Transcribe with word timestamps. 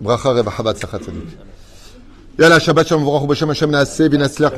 Nous 0.00 0.10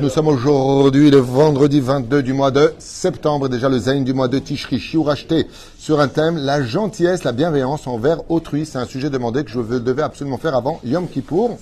sommes 0.09 0.27
aujourd'hui 0.27 1.11
le 1.11 1.17
vendredi 1.17 1.79
22 1.79 2.23
du 2.23 2.33
mois 2.33 2.49
de 2.49 2.73
septembre, 2.79 3.47
déjà 3.47 3.69
le 3.69 3.77
Zayn 3.77 4.03
du 4.03 4.13
mois 4.13 4.27
de 4.27 4.39
Tishri. 4.39 4.79
Shiur 4.79 5.11
acheté 5.11 5.45
sur 5.77 5.99
un 5.99 6.07
thème, 6.07 6.37
la 6.37 6.63
gentillesse, 6.63 7.23
la 7.23 7.33
bienveillance 7.33 7.85
envers 7.85 8.31
autrui. 8.31 8.65
C'est 8.65 8.79
un 8.79 8.87
sujet 8.87 9.11
demandé 9.11 9.43
que 9.43 9.51
je 9.51 9.59
devais 9.59 10.01
absolument 10.01 10.39
faire 10.39 10.55
avant 10.55 10.79
Yom 10.83 11.07
Kippour 11.07 11.59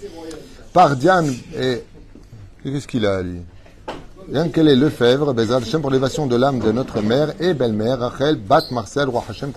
par 0.72 0.96
Diane 0.96 1.36
et... 1.58 1.84
Qu'est-ce 2.64 2.88
qu'il 2.88 3.06
a, 3.06 3.22
lui? 3.22 3.42
Yann 4.32 4.52
Kelly 4.52 4.76
Lefebvre, 4.76 5.34
Bezal 5.34 5.62
Hashem 5.62 5.82
pour 5.82 5.92
de 5.92 6.36
l'âme 6.36 6.60
de 6.60 6.72
notre 6.72 7.00
mère 7.02 7.34
et 7.40 7.54
belle-mère, 7.54 8.00
Rachel, 8.00 8.38
Bat 8.38 8.72
Marcel, 8.72 9.08
Roi 9.08 9.24
Hashem, 9.30 9.52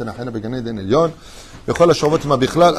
Ma 2.27 2.37
Bichlal, 2.37 2.75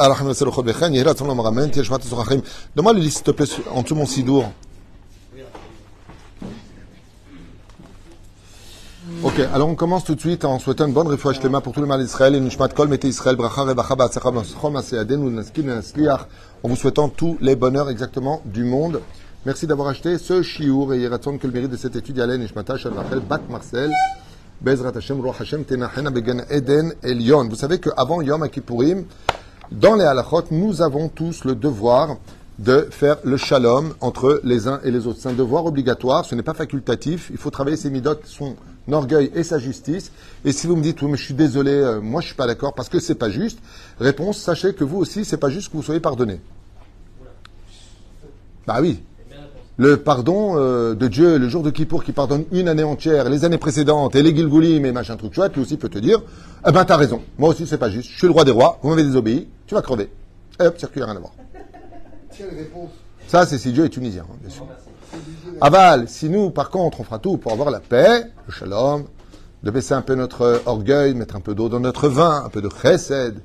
s'il 3.47 3.63
en 3.73 3.81
dessous 3.81 3.95
mon 3.95 4.05
sidour. 4.05 4.51
Ok, 9.23 9.39
alors 9.51 9.67
on 9.67 9.75
commence 9.75 10.03
tout 10.03 10.13
de 10.13 10.19
suite 10.19 10.45
en 10.45 10.59
souhaitant 10.59 10.85
une 10.85 10.93
bonne 10.93 11.07
réfouach 11.07 11.39
mains 11.49 11.61
pour 11.61 11.73
tout 11.73 11.81
le 11.81 11.87
mal 11.87 11.99
d'Israël. 11.99 12.35
Et 12.35 12.39
Nishmat 12.39 12.69
Kol, 12.69 12.87
Mete 12.87 13.05
Israël, 13.05 13.35
en 16.61 16.67
vous 16.69 16.75
souhaitant 16.75 17.09
tous 17.09 17.37
les 17.41 17.55
bonheurs 17.55 17.89
exactement 17.89 18.41
du 18.45 18.63
monde. 18.63 19.01
Merci 19.45 19.67
d'avoir 19.67 19.87
acheté 19.87 20.17
ce 20.17 20.41
chiour 20.41 20.93
et 20.93 20.99
Yeratzon 20.99 21.37
que 21.37 21.47
le 21.47 21.53
mérite 21.53 21.71
de 21.71 21.77
cette 21.77 21.95
étude 21.95 22.17
Yalen 22.17 22.41
Nishmata 22.41 22.73
Rachel 22.73 22.91
Bat 23.21 23.39
Marcel 23.49 23.89
Bezrat 24.59 24.91
Hashem 24.93 25.21
Roch 25.21 25.39
Hashem 25.39 25.63
Tenachena 25.63 26.09
Began 26.09 26.41
Eden 26.49 26.93
Elion. 27.03 27.47
Vous 27.47 27.55
savez 27.55 27.79
qu'avant 27.79 28.21
Yom 28.21 28.49
Kippourim, 28.49 29.05
dans 29.71 29.95
les 29.95 30.03
halachot, 30.03 30.43
nous 30.51 30.81
avons 30.81 31.07
tous 31.07 31.45
le 31.45 31.55
devoir 31.55 32.17
de 32.57 32.89
faire 32.91 33.15
le 33.23 33.37
shalom 33.37 33.93
entre 34.01 34.41
les 34.43 34.67
uns 34.67 34.81
et 34.83 34.91
les 34.91 35.07
autres. 35.07 35.19
C'est 35.21 35.29
un 35.29 35.33
devoir 35.33 35.65
obligatoire, 35.65 36.25
ce 36.25 36.35
n'est 36.35 36.43
pas 36.43 36.53
facultatif. 36.53 37.29
Il 37.31 37.37
faut 37.37 37.49
travailler 37.49 37.77
ses 37.77 37.89
midotes, 37.89 38.25
son 38.25 38.57
orgueil 38.91 39.31
et 39.35 39.43
sa 39.43 39.57
justice. 39.57 40.11
Et 40.43 40.51
si 40.51 40.67
vous 40.67 40.75
me 40.75 40.81
dites, 40.81 41.01
oui, 41.01 41.11
mais 41.11 41.17
je 41.17 41.23
suis 41.23 41.33
désolé, 41.33 41.71
euh, 41.71 42.01
moi 42.01 42.19
je 42.19 42.27
suis 42.27 42.35
pas 42.35 42.45
d'accord 42.45 42.73
parce 42.73 42.89
que 42.89 42.99
c'est 42.99 43.15
pas 43.15 43.29
juste, 43.29 43.59
réponse, 44.01 44.37
sachez 44.37 44.73
que 44.73 44.83
vous 44.83 44.97
aussi, 44.97 45.23
c'est 45.23 45.37
pas 45.37 45.49
juste 45.49 45.71
que 45.71 45.77
vous 45.77 45.83
soyez 45.83 46.01
pardonné. 46.01 46.41
Bah 48.67 48.79
oui, 48.81 49.01
le 49.79 49.95
pardon 49.95 50.55
euh, 50.57 50.93
de 50.93 51.07
Dieu, 51.07 51.37
le 51.37 51.47
jour 51.47 51.63
de 51.63 51.69
Kippour 51.69 52.03
qui 52.03 52.11
pardonne 52.11 52.43
une 52.51 52.67
année 52.67 52.83
entière, 52.83 53.29
les 53.29 53.45
années 53.45 53.57
précédentes, 53.57 54.13
et 54.13 54.21
les 54.21 54.35
Gilgoulim 54.35 54.85
et 54.85 54.91
machin 54.91 55.15
truc 55.15 55.33
chouette, 55.33 55.55
lui 55.55 55.61
aussi 55.61 55.77
peut 55.77 55.87
te 55.87 55.97
dire, 55.97 56.21
eh 56.67 56.71
ben 56.73 56.83
t'as 56.83 56.97
raison, 56.97 57.21
moi 57.37 57.49
aussi 57.49 57.65
c'est 57.65 57.77
pas 57.77 57.89
juste, 57.89 58.09
je 58.11 58.17
suis 58.17 58.27
le 58.27 58.33
roi 58.33 58.43
des 58.43 58.51
rois, 58.51 58.77
vous 58.83 58.89
m'avez 58.89 59.03
désobéi, 59.03 59.47
tu 59.67 59.75
vas 59.75 59.81
crever. 59.81 60.09
Et 60.59 60.65
hop, 60.65 60.77
circuit, 60.77 61.01
rien 61.01 61.15
à 61.15 61.19
voir. 61.19 61.31
Ça, 63.29 63.45
c'est 63.45 63.57
si 63.57 63.71
Dieu 63.71 63.85
est 63.85 63.89
tunisien, 63.89 64.25
hein, 64.29 64.35
bien 64.41 64.49
sûr. 64.49 64.67
Aval, 65.61 66.09
si 66.09 66.29
nous, 66.29 66.49
par 66.49 66.71
contre, 66.71 66.99
on 66.99 67.03
fera 67.05 67.19
tout 67.19 67.37
pour 67.37 67.53
avoir 67.53 67.71
la 67.71 67.79
paix, 67.79 68.25
le 68.47 68.51
shalom, 68.51 69.05
de 69.63 69.71
baisser 69.71 69.93
un 69.93 70.01
peu 70.01 70.15
notre 70.15 70.61
orgueil, 70.65 71.13
mettre 71.13 71.37
un 71.37 71.41
peu 71.41 71.55
d'eau 71.55 71.69
dans 71.69 71.79
notre 71.79 72.09
vin, 72.09 72.43
un 72.45 72.49
peu 72.49 72.61
de 72.61 72.69
chesed, 72.69 73.39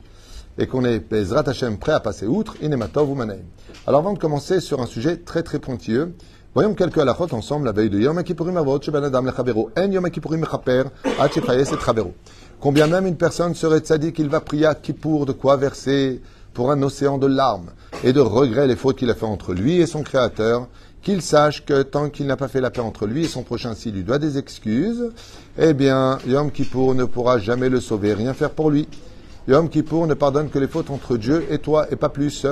et 0.58 0.66
qu'on 0.66 0.84
est 0.84 1.00
Bezrat 1.00 1.48
Hashem 1.48 1.78
prêt 1.78 1.92
à 1.92 2.00
passer 2.00 2.27
outre, 2.27 2.56
Inematov 2.62 3.10
ou 3.10 3.14
Manaim. 3.14 3.44
Alors 3.86 4.00
avant 4.00 4.12
de 4.12 4.19
commencer 4.19 4.61
sur 4.61 4.80
un 4.80 4.86
sujet 4.86 5.16
très 5.16 5.42
très 5.42 5.58
pointilleux, 5.58 6.14
voyons 6.55 6.74
quelques 6.74 6.98
halachot 6.98 7.33
ensemble 7.33 7.66
la 7.66 7.72
veille 7.72 7.91
de 7.91 7.98
Yom 7.98 8.22
Kippourim 8.22 8.56
Avot 8.56 8.80
Sheban 8.80 9.02
Adam 9.02 9.22
Lechavero. 9.22 9.70
En 9.77 9.91
Yom 9.91 10.11
Kippourim 10.11 10.41
Mechaper 10.41 10.84
Ad 11.19 11.33
Shefayes 11.33 11.62
et 11.62 11.84
Chavero. 11.84 12.14
Combien 12.61 12.86
même 12.86 13.06
une 13.06 13.16
personne 13.16 13.55
serait 13.55 13.80
tzaddik, 13.80 14.19
il 14.19 14.28
va 14.28 14.41
prier 14.41 14.66
à 14.66 14.74
Kippour 14.74 15.27
de 15.27 15.33
quoi 15.33 15.56
verser 15.56 16.22
pour 16.55 16.70
un 16.70 16.80
océan 16.83 17.18
de 17.18 17.27
larmes 17.27 17.70
et 18.05 18.12
de 18.12 18.20
regrets 18.20 18.66
les 18.66 18.77
fautes 18.77 18.96
qu'il 18.96 19.11
a 19.11 19.14
fait 19.14 19.27
entre 19.27 19.52
lui 19.52 19.80
et 19.80 19.86
son 19.86 20.02
Créateur, 20.02 20.68
qu'il 21.02 21.20
sache 21.20 21.66
que 21.66 21.83
tant 21.83 22.08
qu'il 22.08 22.27
n'a 22.27 22.36
pas 22.36 22.48
fait 22.48 22.62
la 22.62 22.70
paix 22.70 22.80
entre 22.80 23.06
lui 23.06 23.24
et 23.24 23.28
son 23.28 23.42
prochain 23.42 23.74
s'il 23.74 23.94
lui 23.94 24.05
doit 24.05 24.18
des 24.18 24.39
excuses, 24.39 25.11
eh 25.58 25.74
bien, 25.74 26.18
Yom 26.27 26.50
Kippour 26.50 26.95
ne 26.95 27.05
pourra 27.05 27.39
jamais 27.39 27.68
le 27.68 27.80
sauver, 27.80 28.14
rien 28.14 28.33
faire 28.33 28.50
pour 28.50 28.70
lui. 28.70 28.89
Yom 29.46 29.68
Kippour 29.68 30.06
ne 30.06 30.14
pardonne 30.14 30.48
que 30.48 30.58
les 30.58 30.68
fautes 30.68 30.88
entre 30.88 31.18
Dieu 31.18 31.44
et 31.50 31.58
toi 31.58 31.86
et 31.90 31.96
pas 31.96 32.08
plus. 32.08 32.46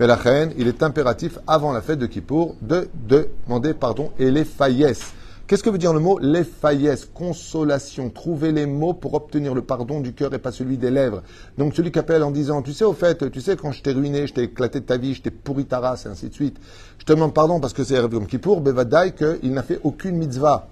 Mais 0.00 0.08
la 0.08 0.16
reine, 0.16 0.52
il 0.58 0.66
est 0.66 0.82
impératif 0.82 1.38
avant 1.46 1.72
la 1.72 1.80
fête 1.80 2.00
de 2.00 2.06
Kippour 2.06 2.56
de, 2.60 2.88
demander 3.06 3.74
pardon 3.74 4.10
et 4.18 4.28
les 4.30 4.44
faillesses. 4.44 5.12
Qu'est-ce 5.46 5.62
que 5.62 5.70
veut 5.70 5.78
dire 5.78 5.92
le 5.92 6.00
mot 6.00 6.18
les 6.18 6.42
faillesses? 6.42 7.04
Consolation. 7.04 8.10
Trouver 8.10 8.50
les 8.50 8.66
mots 8.66 8.94
pour 8.94 9.14
obtenir 9.14 9.54
le 9.54 9.62
pardon 9.62 10.00
du 10.00 10.14
cœur 10.14 10.34
et 10.34 10.38
pas 10.38 10.50
celui 10.50 10.78
des 10.78 10.90
lèvres. 10.90 11.22
Donc 11.58 11.74
celui 11.76 11.92
qui 11.92 12.00
appelle 12.00 12.24
en 12.24 12.32
disant, 12.32 12.62
tu 12.62 12.72
sais, 12.72 12.84
au 12.84 12.92
fait, 12.92 13.30
tu 13.30 13.40
sais, 13.40 13.54
quand 13.54 13.70
je 13.70 13.82
t'ai 13.82 13.92
ruiné, 13.92 14.26
je 14.26 14.34
t'ai 14.34 14.42
éclaté 14.44 14.80
de 14.80 14.86
ta 14.86 14.96
vie, 14.96 15.14
je 15.14 15.22
t'ai 15.22 15.30
pourri 15.30 15.66
ta 15.66 15.78
race, 15.78 16.06
et 16.06 16.08
ainsi 16.08 16.28
de 16.28 16.34
suite. 16.34 16.56
Je 16.98 17.04
te 17.04 17.12
demande 17.12 17.34
pardon 17.34 17.60
parce 17.60 17.72
que 17.72 17.84
c'est 17.84 17.94
Yom 17.94 18.26
Kippour, 18.26 18.62
Bevadai, 18.62 19.12
qu'il 19.12 19.52
n'a 19.52 19.62
fait 19.62 19.78
aucune 19.84 20.16
mitzvah. 20.16 20.68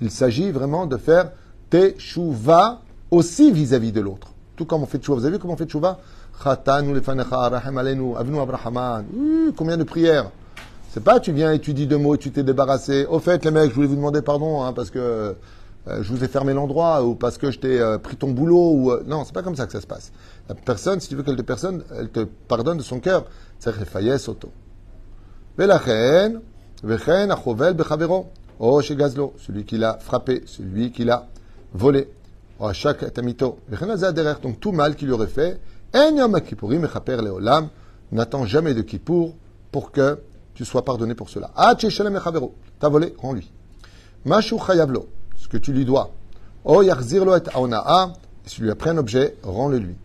Il 0.00 0.10
s'agit 0.10 0.50
vraiment 0.50 0.86
de 0.86 0.96
faire 0.96 1.30
teshuva 1.68 2.83
aussi 3.14 3.52
vis-à-vis 3.52 3.92
de 3.92 4.00
l'autre. 4.00 4.28
Tout 4.56 4.64
comme 4.64 4.82
on 4.82 4.86
fait 4.86 4.98
tchouva. 4.98 5.18
Vous 5.18 5.24
avez 5.24 5.36
vu 5.36 5.40
comment 5.40 5.54
on 5.54 5.56
fait 5.56 5.66
tchouva 5.66 5.98
Combien 9.56 9.76
de 9.76 9.84
prières? 9.84 10.30
C'est 10.90 11.02
pas 11.02 11.18
tu 11.18 11.32
viens 11.32 11.52
et 11.52 11.58
tu 11.58 11.74
dis 11.74 11.86
deux 11.86 11.98
mots 11.98 12.14
et 12.14 12.18
tu 12.18 12.30
t'es 12.30 12.42
débarrassé. 12.42 13.06
Au 13.06 13.18
fait, 13.18 13.44
les 13.44 13.50
mecs, 13.50 13.70
je 13.70 13.74
voulais 13.74 13.88
vous 13.88 13.96
demander 13.96 14.22
pardon 14.22 14.62
hein, 14.62 14.72
parce 14.72 14.90
que 14.90 15.34
euh, 15.86 16.02
je 16.02 16.12
vous 16.12 16.24
ai 16.24 16.28
fermé 16.28 16.52
l'endroit 16.54 17.04
ou 17.04 17.14
parce 17.14 17.36
que 17.36 17.50
je 17.50 17.58
t'ai 17.58 17.80
euh, 17.80 17.98
pris 17.98 18.16
ton 18.16 18.30
boulot. 18.30 18.72
ou 18.72 18.92
euh, 18.92 19.02
Non, 19.06 19.24
c'est 19.24 19.34
pas 19.34 19.42
comme 19.42 19.56
ça 19.56 19.66
que 19.66 19.72
ça 19.72 19.80
se 19.80 19.86
passe. 19.86 20.12
La 20.48 20.54
personne, 20.54 21.00
si 21.00 21.08
tu 21.08 21.16
veux 21.16 21.22
qu'elle 21.22 21.36
te, 21.36 21.42
personne, 21.42 21.82
elle 21.98 22.10
te 22.10 22.20
pardonne 22.20 22.78
de 22.78 22.82
son 22.82 23.00
cœur. 23.00 23.24
C'est 23.58 23.70
auto. 24.28 24.50
Oh, 28.58 28.80
chez 28.80 28.96
Gazlo, 28.96 29.34
celui 29.38 29.64
qui 29.64 29.78
l'a 29.78 29.98
frappé, 30.00 30.42
celui 30.46 30.92
qui 30.92 31.04
l'a 31.04 31.26
volé. 31.72 32.08
Oh, 32.60 32.72
chaque 32.72 33.12
tamito. 33.12 33.58
Donc 34.42 34.60
tout 34.60 34.72
mal 34.72 34.94
qu'il 34.94 35.12
aurait 35.12 35.26
fait, 35.26 35.60
n'attend 38.12 38.46
jamais 38.46 38.74
de 38.74 38.82
Kippour 38.82 39.34
pour 39.72 39.90
que 39.90 40.20
tu 40.54 40.64
sois 40.64 40.84
pardonné 40.84 41.14
pour 41.14 41.28
cela. 41.30 41.50
T'as 42.78 42.88
volé, 42.88 43.14
rends-lui. 43.18 43.50
Mashu 44.24 44.56
chayavlo, 44.58 45.08
ce 45.36 45.48
que 45.48 45.56
tu 45.56 45.72
lui 45.72 45.84
dois. 45.84 46.10
Et 46.66 46.90
si 48.46 48.56
tu 48.56 48.62
lui 48.62 48.70
as 48.70 48.74
pris 48.74 48.90
un 48.90 48.98
objet, 48.98 49.36
rends-le 49.42 49.78
lui. 49.78 49.96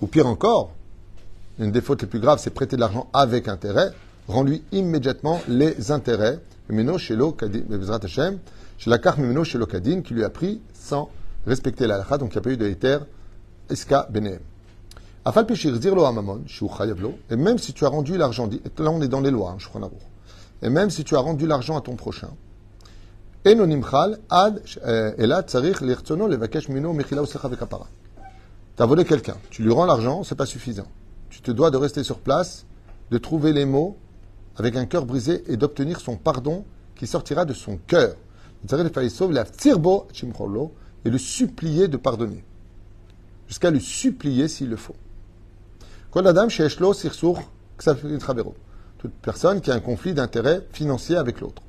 Ou 0.00 0.06
pire 0.06 0.26
encore, 0.26 0.72
une 1.58 1.72
des 1.72 1.80
fautes 1.80 2.02
les 2.02 2.08
plus 2.08 2.20
graves, 2.20 2.38
c'est 2.40 2.50
prêter 2.50 2.76
de 2.76 2.80
l'argent 2.80 3.08
avec 3.12 3.48
intérêt, 3.48 3.90
rends-lui 4.28 4.62
immédiatement 4.72 5.40
les 5.48 5.90
intérêts. 5.90 6.38
Meno 6.68 6.98
shelo 6.98 7.32
kadin, 7.32 7.62
chez 8.78 8.90
la 8.90 8.98
carte 8.98 9.18
Meno 9.18 9.44
shelo 9.44 9.66
kadin, 9.66 10.00
qui 10.02 10.14
lui 10.14 10.24
a 10.24 10.30
pris 10.30 10.62
sans 10.72 11.10
respecter 11.46 11.86
la 11.86 11.96
halakha, 11.96 12.16
donc 12.18 12.30
il 12.30 12.36
n'y 12.36 12.38
a 12.38 12.42
pas 12.42 12.50
eu 12.50 12.56
de 12.56 12.66
éther 12.66 13.00
Eska 13.68 14.08
Benehem. 14.10 14.40
Afal 15.24 15.46
Peshir 15.46 15.72
lo 15.94 16.04
Amamon, 16.04 16.44
et 17.28 17.36
même 17.36 17.58
si 17.58 17.72
tu 17.74 17.84
as 17.84 17.88
rendu 17.88 18.16
l'argent, 18.16 18.48
là 18.78 18.90
on 18.90 19.02
est 19.02 19.08
dans 19.08 19.20
les 19.20 19.30
lois, 19.30 19.56
hein, 19.58 19.90
et 20.62 20.70
même 20.70 20.90
si 20.90 21.04
tu 21.04 21.16
as 21.16 21.20
rendu 21.20 21.46
l'argent 21.46 21.76
à 21.76 21.80
ton 21.80 21.96
prochain, 21.96 22.30
ad 23.44 23.54
vekapara. 27.50 27.86
Tu 28.76 28.82
as 28.82 28.86
volé 28.86 29.04
quelqu'un, 29.04 29.36
tu 29.50 29.62
lui 29.62 29.72
rends 29.72 29.86
l'argent, 29.86 30.22
c'est 30.22 30.34
pas 30.34 30.46
suffisant. 30.46 30.86
Tu 31.30 31.40
te 31.40 31.50
dois 31.50 31.70
de 31.70 31.76
rester 31.76 32.04
sur 32.04 32.18
place, 32.20 32.64
de 33.10 33.18
trouver 33.18 33.52
les 33.52 33.64
mots 33.64 33.96
avec 34.56 34.76
un 34.76 34.86
cœur 34.86 35.04
brisé 35.04 35.44
et 35.52 35.56
d'obtenir 35.56 36.00
son 36.00 36.16
pardon 36.16 36.64
qui 36.94 37.06
sortira 37.06 37.44
de 37.44 37.54
son 37.54 37.78
cœur. 37.86 38.14
Et 41.04 41.10
le 41.10 41.18
supplier 41.18 41.88
de 41.88 41.96
pardonner 41.96 42.44
jusqu'à 43.48 43.70
le 43.70 43.80
supplier 43.80 44.46
s'il 44.46 44.68
le 44.68 44.76
faut. 44.76 44.94
Toute 48.98 49.12
personne 49.22 49.60
qui 49.60 49.70
a 49.70 49.74
un 49.74 49.80
conflit 49.80 50.14
d'intérêt 50.14 50.66
financier 50.72 51.16
avec 51.16 51.40
l'autre. 51.40 51.62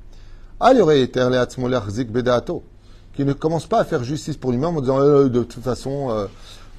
Qui 3.14 3.24
ne 3.24 3.32
commence 3.32 3.66
pas 3.66 3.80
à 3.80 3.84
faire 3.84 4.04
justice 4.04 4.36
pour 4.36 4.52
lui-même 4.52 4.76
en 4.76 4.80
disant 4.80 5.00
euh, 5.00 5.28
de 5.28 5.42
toute 5.42 5.64
façon, 5.64 6.10
euh, 6.10 6.26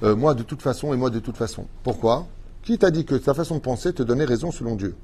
euh, 0.02 0.16
moi 0.16 0.34
de 0.34 0.42
toute 0.42 0.62
façon 0.62 0.94
et 0.94 0.96
moi 0.96 1.10
de 1.10 1.18
toute 1.18 1.36
façon. 1.36 1.66
Pourquoi? 1.82 2.26
Qui 2.62 2.78
t'a 2.78 2.90
dit 2.90 3.04
que 3.04 3.16
ta 3.16 3.34
façon 3.34 3.56
de 3.56 3.60
penser 3.60 3.92
te 3.92 4.02
donnait 4.02 4.24
raison 4.24 4.50
selon 4.50 4.76
Dieu? 4.76 4.94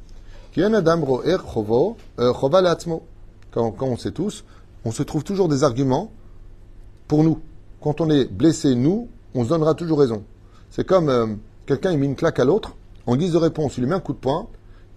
Quand, 3.51 3.71
quand 3.73 3.87
on 3.87 3.97
sait 3.97 4.13
tous, 4.13 4.45
on 4.85 4.93
se 4.93 5.03
trouve 5.03 5.25
toujours 5.25 5.49
des 5.49 5.65
arguments 5.65 6.11
pour 7.07 7.25
nous. 7.25 7.41
Quand 7.81 8.01
on 8.01 8.11
est 8.11 8.25
blessé, 8.25 8.75
nous, 8.75 9.09
on 9.35 9.45
se 9.45 9.49
donnera 9.49 9.75
toujours 9.75 10.01
raison. 10.01 10.25
C'est 10.71 10.85
comme 10.85 11.09
euh, 11.09 11.27
quelqu'un 11.67 11.93
il 11.93 11.99
met 11.99 12.07
une 12.07 12.17
claque 12.17 12.39
à 12.39 12.45
l'autre, 12.45 12.77
en 13.07 13.17
guise 13.17 13.33
de 13.33 13.39
réponse, 13.39 13.77
il 13.77 13.83
lui 13.83 13.91
met 13.91 13.97
un 13.97 14.01
coup 14.01 14.13
de 14.13 14.19
poing, 14.19 14.49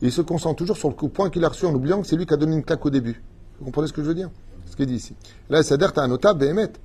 et 0.02 0.08
il 0.08 0.12
se 0.12 0.22
concentre 0.22 0.58
toujours 0.58 0.78
sur 0.78 0.90
le 0.90 0.96
coup 0.96 1.08
de 1.08 1.12
poing 1.12 1.30
qu'il 1.30 1.46
a 1.46 1.50
reçu 1.50 1.66
en 1.66 1.74
oubliant 1.74 2.02
que 2.02 2.08
c'est 2.08 2.16
lui 2.16 2.26
qui 2.26 2.34
a 2.34 2.38
donné 2.38 2.56
une 2.56 2.64
claque 2.64 2.86
au 2.86 2.90
début. 2.90 3.22
Vous 3.60 3.66
comprenez 3.66 3.88
ce 3.88 3.94
que 3.94 4.02
je 4.02 4.08
veux 4.08 4.16
dire? 4.16 4.30
Ce 4.66 4.76
qu'il 4.76 4.88
dit 4.88 4.96
ici. 4.96 5.16
Là, 5.50 5.64
tu 5.64 5.74
as 5.74 6.02
un 6.02 6.08
notable 6.08 6.44
émettre. 6.44 6.80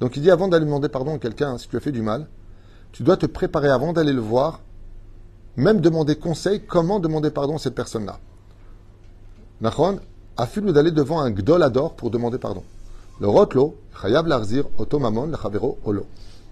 Donc 0.00 0.16
il 0.16 0.22
dit 0.22 0.30
avant 0.30 0.48
d'aller 0.48 0.64
demander 0.64 0.88
pardon 0.88 1.14
à 1.14 1.18
quelqu'un, 1.18 1.58
si 1.58 1.68
tu 1.68 1.76
as 1.76 1.80
fait 1.80 1.92
du 1.92 2.02
mal, 2.02 2.26
tu 2.92 3.02
dois 3.02 3.16
te 3.16 3.26
préparer 3.26 3.68
avant 3.68 3.92
d'aller 3.92 4.12
le 4.12 4.20
voir 4.20 4.60
même 5.56 5.80
demander 5.80 6.16
conseil, 6.16 6.62
comment 6.66 7.00
demander 7.00 7.30
pardon 7.30 7.56
à 7.56 7.58
cette 7.58 7.74
personne-là. 7.74 8.18
Affile 10.36 10.72
d'aller 10.72 10.90
devant 10.90 11.20
un 11.20 11.30
gdolador 11.30 11.94
pour 11.94 12.10
demander 12.10 12.38
pardon. 12.38 12.62
Le 13.20 13.28
rotlo, 13.28 13.76
chayab 14.00 14.26
larzir, 14.26 14.64
otomamon, 14.78 15.26
le 15.26 15.36
chavero, 15.36 15.78
olo. 15.84 16.06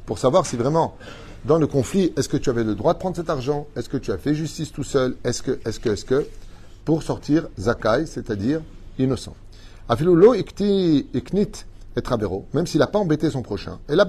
Pour 0.04 0.18
savoir 0.18 0.44
si 0.46 0.56
vraiment, 0.56 0.96
dans 1.44 1.58
le 1.58 1.66
conflit, 1.66 2.12
est-ce 2.16 2.28
que 2.28 2.36
tu 2.36 2.50
avais 2.50 2.64
le 2.64 2.74
droit 2.74 2.94
de 2.94 2.98
prendre 2.98 3.16
cet 3.16 3.30
argent? 3.30 3.66
Est-ce 3.76 3.88
que 3.88 3.96
tu 3.96 4.12
as 4.12 4.18
fait 4.18 4.34
justice 4.34 4.72
tout 4.72 4.84
seul? 4.84 5.16
Est-ce 5.24 5.42
que, 5.42 5.58
est-ce 5.64 5.80
que, 5.80 5.88
est-ce 5.90 6.04
que? 6.04 6.26
Pour 6.84 7.02
sortir 7.02 7.48
zakai, 7.58 8.06
c'est-à-dire 8.06 8.60
innocent. 8.98 9.34
Afilu 9.88 10.14
lo 10.14 10.34
ikti 10.34 11.06
iknit 11.14 11.64
et 11.96 12.02
trabero, 12.02 12.46
même 12.52 12.66
s'il 12.66 12.80
n'a 12.80 12.86
pas 12.86 12.98
embêté 12.98 13.30
son 13.30 13.42
prochain. 13.42 13.78
Et 13.88 13.94
là. 13.94 14.04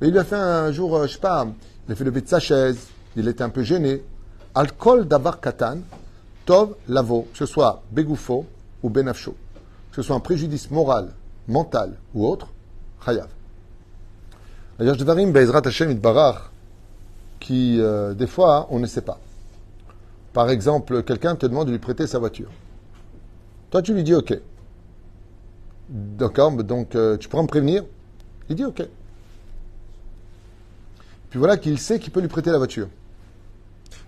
Mais 0.00 0.08
il 0.08 0.12
lui 0.12 0.18
a 0.18 0.24
fait 0.24 0.36
un 0.36 0.72
jour, 0.72 0.96
euh, 0.96 1.06
je 1.06 1.12
sais 1.12 1.18
pas, 1.18 1.46
il 1.86 1.92
a 1.92 1.94
fait 1.94 2.04
lever 2.04 2.22
de 2.22 2.28
sa 2.28 2.40
chaise, 2.40 2.78
il 3.16 3.28
était 3.28 3.42
un 3.42 3.50
peu 3.50 3.62
gêné. 3.62 4.02
Alcool 4.54 5.06
d'avar 5.06 5.40
katan, 5.40 5.78
tov 6.50 6.74
lavo, 6.88 7.28
que 7.30 7.38
ce 7.38 7.46
soit 7.46 7.80
begoufo 7.92 8.44
ou 8.82 8.90
benafsho, 8.90 9.36
que 9.90 9.96
ce 9.96 10.02
soit 10.02 10.16
un 10.16 10.20
préjudice 10.20 10.68
moral, 10.72 11.12
mental 11.46 11.96
ou 12.12 12.26
autre, 12.26 12.48
chayav. 13.04 13.28
D'ailleurs, 14.76 14.96
devarim 14.96 15.30
be'ezrat 15.30 15.62
Hashem 15.64 15.92
itbarach, 15.92 16.50
qui, 17.38 17.80
euh, 17.80 18.14
des 18.14 18.26
fois, 18.26 18.66
on 18.70 18.80
ne 18.80 18.86
sait 18.86 19.02
pas. 19.02 19.20
Par 20.32 20.50
exemple, 20.50 21.04
quelqu'un 21.04 21.36
te 21.36 21.46
demande 21.46 21.68
de 21.68 21.72
lui 21.72 21.78
prêter 21.78 22.08
sa 22.08 22.18
voiture. 22.18 22.50
Toi, 23.70 23.80
tu 23.82 23.94
lui 23.94 24.02
dis 24.02 24.14
OK. 24.14 24.36
D'accord, 25.88 26.50
donc 26.64 26.96
euh, 26.96 27.16
tu 27.16 27.28
pourras 27.28 27.44
me 27.44 27.48
prévenir 27.48 27.84
Il 28.48 28.56
dit 28.56 28.64
OK. 28.64 28.82
Puis 31.30 31.38
voilà 31.38 31.56
qu'il 31.56 31.78
sait 31.78 32.00
qu'il 32.00 32.10
peut 32.10 32.20
lui 32.20 32.28
prêter 32.28 32.50
la 32.50 32.58
voiture. 32.58 32.88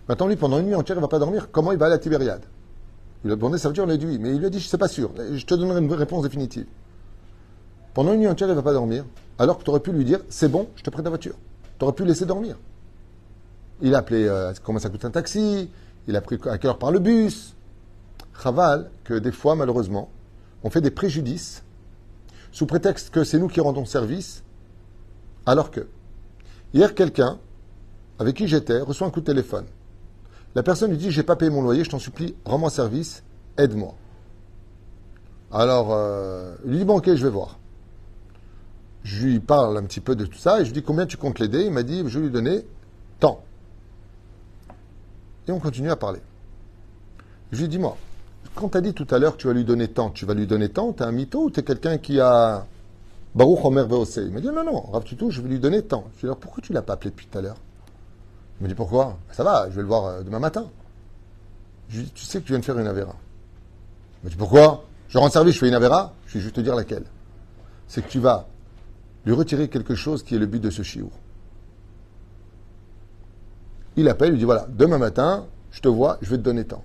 Maintenant, 0.08 0.26
lui, 0.26 0.36
pendant 0.36 0.58
une 0.58 0.66
nuit 0.66 0.74
entière, 0.74 0.96
il 0.96 1.00
ne 1.00 1.04
va 1.04 1.08
pas 1.08 1.18
dormir. 1.18 1.50
Comment 1.50 1.72
il 1.72 1.78
va 1.78 1.86
à 1.86 1.88
la 1.88 1.98
Tibériade? 1.98 2.42
Il 3.24 3.30
a 3.30 3.36
demandé 3.36 3.58
sa 3.58 3.68
voiture, 3.68 3.84
on 3.84 3.86
lui 3.86 3.94
a 3.94 3.96
dit. 3.96 4.18
Mais 4.18 4.30
il 4.30 4.38
lui 4.38 4.46
a 4.46 4.50
dit, 4.50 4.58
je 4.58 4.66
ne 4.66 4.70
sais 4.70 4.78
pas 4.78 4.88
sûr. 4.88 5.10
Je 5.16 5.44
te 5.44 5.54
donnerai 5.54 5.80
une 5.80 5.92
réponse 5.92 6.24
définitive. 6.24 6.66
Pendant 7.94 8.12
une 8.12 8.20
nuit 8.20 8.28
entière, 8.28 8.48
il 8.48 8.52
ne 8.52 8.56
va 8.56 8.62
pas 8.62 8.72
dormir. 8.72 9.04
Alors 9.38 9.58
que 9.58 9.64
tu 9.64 9.70
aurais 9.70 9.80
pu 9.80 9.92
lui 9.92 10.04
dire, 10.04 10.20
c'est 10.28 10.48
bon, 10.48 10.68
je 10.76 10.82
te 10.82 10.90
prête 10.90 11.04
la 11.04 11.10
voiture. 11.10 11.34
Tu 11.78 11.84
aurais 11.84 11.94
pu 11.94 12.04
laisser 12.04 12.26
dormir. 12.26 12.56
Il 13.80 13.94
a 13.94 13.98
appelé 13.98 14.26
euh, 14.26 14.52
comment 14.62 14.78
ça 14.78 14.88
coûte 14.88 15.04
un 15.04 15.10
taxi? 15.10 15.70
Il 16.08 16.16
a 16.16 16.20
pris 16.20 16.38
à 16.46 16.58
quelle 16.58 16.70
heure 16.70 16.78
par 16.78 16.90
le 16.90 16.98
bus? 16.98 17.54
Raval, 18.34 18.90
que 19.04 19.14
des 19.14 19.32
fois, 19.32 19.54
malheureusement, 19.54 20.10
on 20.64 20.70
fait 20.70 20.80
des 20.80 20.90
préjudices 20.90 21.62
sous 22.50 22.66
prétexte 22.66 23.10
que 23.10 23.24
c'est 23.24 23.38
nous 23.38 23.48
qui 23.48 23.60
rendons 23.60 23.84
service, 23.84 24.42
alors 25.46 25.70
que 25.70 25.86
hier, 26.74 26.94
quelqu'un 26.94 27.38
avec 28.18 28.36
qui 28.36 28.46
j'étais 28.46 28.78
reçoit 28.80 29.06
un 29.06 29.10
coup 29.10 29.20
de 29.20 29.26
téléphone. 29.26 29.64
La 30.54 30.62
personne 30.62 30.90
lui 30.90 30.98
dit 30.98 31.10
J'ai 31.10 31.22
pas 31.22 31.36
payé 31.36 31.50
mon 31.50 31.62
loyer, 31.62 31.84
je 31.84 31.90
t'en 31.90 31.98
supplie, 31.98 32.34
rends-moi 32.44 32.70
service, 32.70 33.22
aide-moi. 33.58 33.94
Alors, 35.50 35.88
euh, 35.92 36.54
il 36.64 36.72
lui 36.72 36.78
dit 36.78 36.84
Bon, 36.84 36.98
ok, 36.98 37.14
je 37.14 37.22
vais 37.22 37.30
voir. 37.30 37.58
Je 39.04 39.26
lui 39.26 39.40
parle 39.40 39.76
un 39.76 39.82
petit 39.82 40.00
peu 40.00 40.14
de 40.14 40.26
tout 40.26 40.38
ça 40.38 40.60
et 40.60 40.64
je 40.64 40.72
lui 40.72 40.80
dis 40.80 40.82
Combien 40.82 41.06
tu 41.06 41.16
comptes 41.16 41.38
l'aider? 41.38 41.64
Il 41.64 41.72
m'a 41.72 41.82
dit 41.82 42.02
Je 42.06 42.18
vais 42.18 42.26
lui 42.26 42.32
donner 42.32 42.64
tant. 43.20 43.42
Et 45.48 45.52
on 45.52 45.58
continue 45.58 45.90
à 45.90 45.96
parler. 45.96 46.20
Je 47.50 47.60
lui 47.60 47.68
dis 47.68 47.78
Moi, 47.78 47.96
quand 48.54 48.70
tu 48.70 48.78
as 48.78 48.80
dit 48.80 48.94
tout 48.94 49.06
à 49.10 49.18
l'heure 49.18 49.36
que 49.36 49.42
tu 49.42 49.46
vas 49.46 49.54
lui 49.54 49.64
donner 49.64 49.88
tant, 49.88 50.10
tu 50.10 50.26
vas 50.26 50.34
lui 50.34 50.46
donner 50.46 50.68
tant, 50.68 50.92
tu 50.92 51.02
es 51.02 51.06
un 51.06 51.12
mytho 51.12 51.44
ou 51.44 51.50
tu 51.50 51.60
es 51.60 51.62
quelqu'un 51.62 51.98
qui 51.98 52.20
a. 52.20 52.66
Baruch 53.34 53.64
Omer 53.64 53.86
Il 53.88 54.30
m'a 54.30 54.40
dit 54.40 54.48
Non, 54.48 54.62
non, 54.62 54.80
Rav 54.92 55.04
Tutu, 55.04 55.30
je 55.30 55.40
vais 55.40 55.48
lui 55.48 55.58
donner 55.58 55.82
tant. 55.82 56.04
Je 56.08 56.12
lui 56.12 56.20
dit 56.20 56.26
Alors 56.26 56.36
pourquoi 56.36 56.62
tu 56.62 56.72
l'as 56.74 56.82
pas 56.82 56.92
appelé 56.92 57.10
depuis 57.10 57.26
tout 57.26 57.38
à 57.38 57.40
l'heure? 57.40 57.56
Il 58.62 58.66
m'a 58.66 58.68
dit 58.68 58.76
Pourquoi 58.76 59.18
Ça 59.32 59.42
va, 59.42 59.68
je 59.70 59.74
vais 59.74 59.82
le 59.82 59.88
voir 59.88 60.04
euh, 60.04 60.22
demain 60.22 60.38
matin. 60.38 60.70
Je 61.88 61.98
lui 61.98 62.04
dit 62.04 62.12
Tu 62.12 62.24
sais 62.24 62.40
que 62.40 62.46
tu 62.46 62.52
viens 62.52 62.60
de 62.60 62.64
faire 62.64 62.78
une 62.78 62.86
avéra. 62.86 63.16
Il 64.22 64.26
m'a 64.26 64.30
dit 64.30 64.36
Pourquoi? 64.36 64.84
Je 65.08 65.18
rends 65.18 65.28
service, 65.30 65.54
je 65.54 65.58
fais 65.58 65.66
une 65.66 65.74
avéra 65.74 66.14
Je 66.26 66.34
vais 66.34 66.40
juste 66.40 66.54
te 66.54 66.60
dire 66.60 66.76
laquelle. 66.76 67.02
C'est 67.88 68.02
que 68.02 68.08
tu 68.08 68.20
vas 68.20 68.46
lui 69.26 69.32
retirer 69.32 69.66
quelque 69.66 69.96
chose 69.96 70.22
qui 70.22 70.36
est 70.36 70.38
le 70.38 70.46
but 70.46 70.60
de 70.60 70.70
ce 70.70 70.82
chiour. 70.82 71.10
Il 73.96 74.08
appelle, 74.08 74.28
il 74.28 74.32
lui 74.34 74.38
dit 74.38 74.44
Voilà, 74.44 74.66
demain 74.68 74.98
matin, 74.98 75.46
je 75.72 75.80
te 75.80 75.88
vois, 75.88 76.18
je 76.22 76.30
vais 76.30 76.36
te 76.36 76.42
donner 76.42 76.64
tant. 76.64 76.84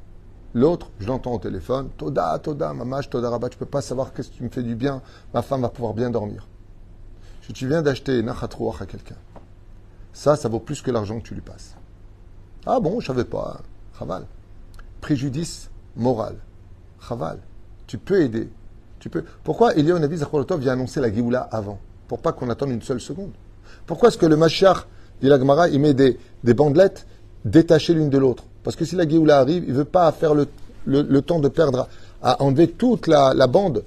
L'autre, 0.56 0.90
je 1.00 1.06
l'entends 1.06 1.34
au 1.34 1.40
téléphone, 1.40 1.90
Toda, 1.96 2.40
Toda, 2.40 2.74
Mamash, 2.74 3.12
Toda 3.12 3.30
Rabat, 3.30 3.50
tu 3.50 3.58
peux 3.60 3.68
pas 3.68 3.82
savoir 3.82 4.14
qu'est-ce 4.14 4.32
qui 4.32 4.42
me 4.42 4.50
fait 4.50 4.64
du 4.64 4.74
bien, 4.74 5.04
ma 5.32 5.44
femme 5.44 5.62
va 5.62 5.70
pouvoir 5.70 5.94
bien 5.94 6.10
dormir. 6.10 6.48
Si 7.44 7.54
tu 7.54 7.68
viens 7.68 7.84
d'acheter 7.84 8.24
Nachatrouach 8.24 8.82
à 8.82 8.88
quelqu'un, 8.88 9.16
ça, 10.14 10.36
ça 10.36 10.50
vaut 10.50 10.60
plus 10.60 10.82
que 10.82 10.92
l'argent 10.92 11.20
que 11.20 11.28
tu 11.28 11.34
lui 11.34 11.42
passes. 11.42 11.76
Ah 12.66 12.80
bon, 12.80 13.00
je 13.00 13.08
savais 13.08 13.24
pas. 13.24 13.62
Chaval. 13.98 14.26
Préjudice 15.02 15.70
moral. 15.96 16.36
Chaval. 17.08 17.40
Tu 17.86 17.98
peux 17.98 18.22
aider. 18.22 18.50
Tu 19.00 19.10
peux. 19.10 19.24
Pourquoi 19.44 19.76
Eliyahu 19.76 20.00
Nabi 20.00 20.18
Zakharotov 20.18 20.60
vient 20.60 20.74
annoncer 20.74 21.00
la 21.00 21.14
Géoula 21.14 21.42
avant? 21.52 21.80
Pour 22.08 22.20
pas 22.20 22.32
qu'on 22.32 22.50
attende 22.50 22.72
une 22.72 22.82
seule 22.82 23.00
seconde. 23.00 23.32
Pourquoi 23.86 24.10
est-ce 24.10 24.18
que 24.18 24.26
le 24.26 24.38
Machar, 24.38 24.88
dit 25.22 25.28
la 25.28 25.40
Gemara, 25.40 25.70
il 25.70 25.80
met 25.80 25.94
des, 25.94 26.20
des 26.44 26.54
bandelettes 26.54 27.06
détachées 27.46 27.94
l'une 27.94 28.10
de 28.10 28.18
l'autre? 28.18 28.44
Parce 28.68 28.76
que 28.76 28.84
si 28.84 28.98
la 28.98 29.08
Géoula 29.08 29.40
arrive, 29.40 29.64
il 29.66 29.74
veut 29.74 29.86
pas 29.86 30.12
faire 30.12 30.34
le, 30.34 31.22
temps 31.22 31.40
de 31.40 31.48
perdre, 31.48 31.88
à 32.22 32.42
enlever 32.44 32.68
toute 32.70 33.08
la, 33.08 33.48
bande 33.48 33.84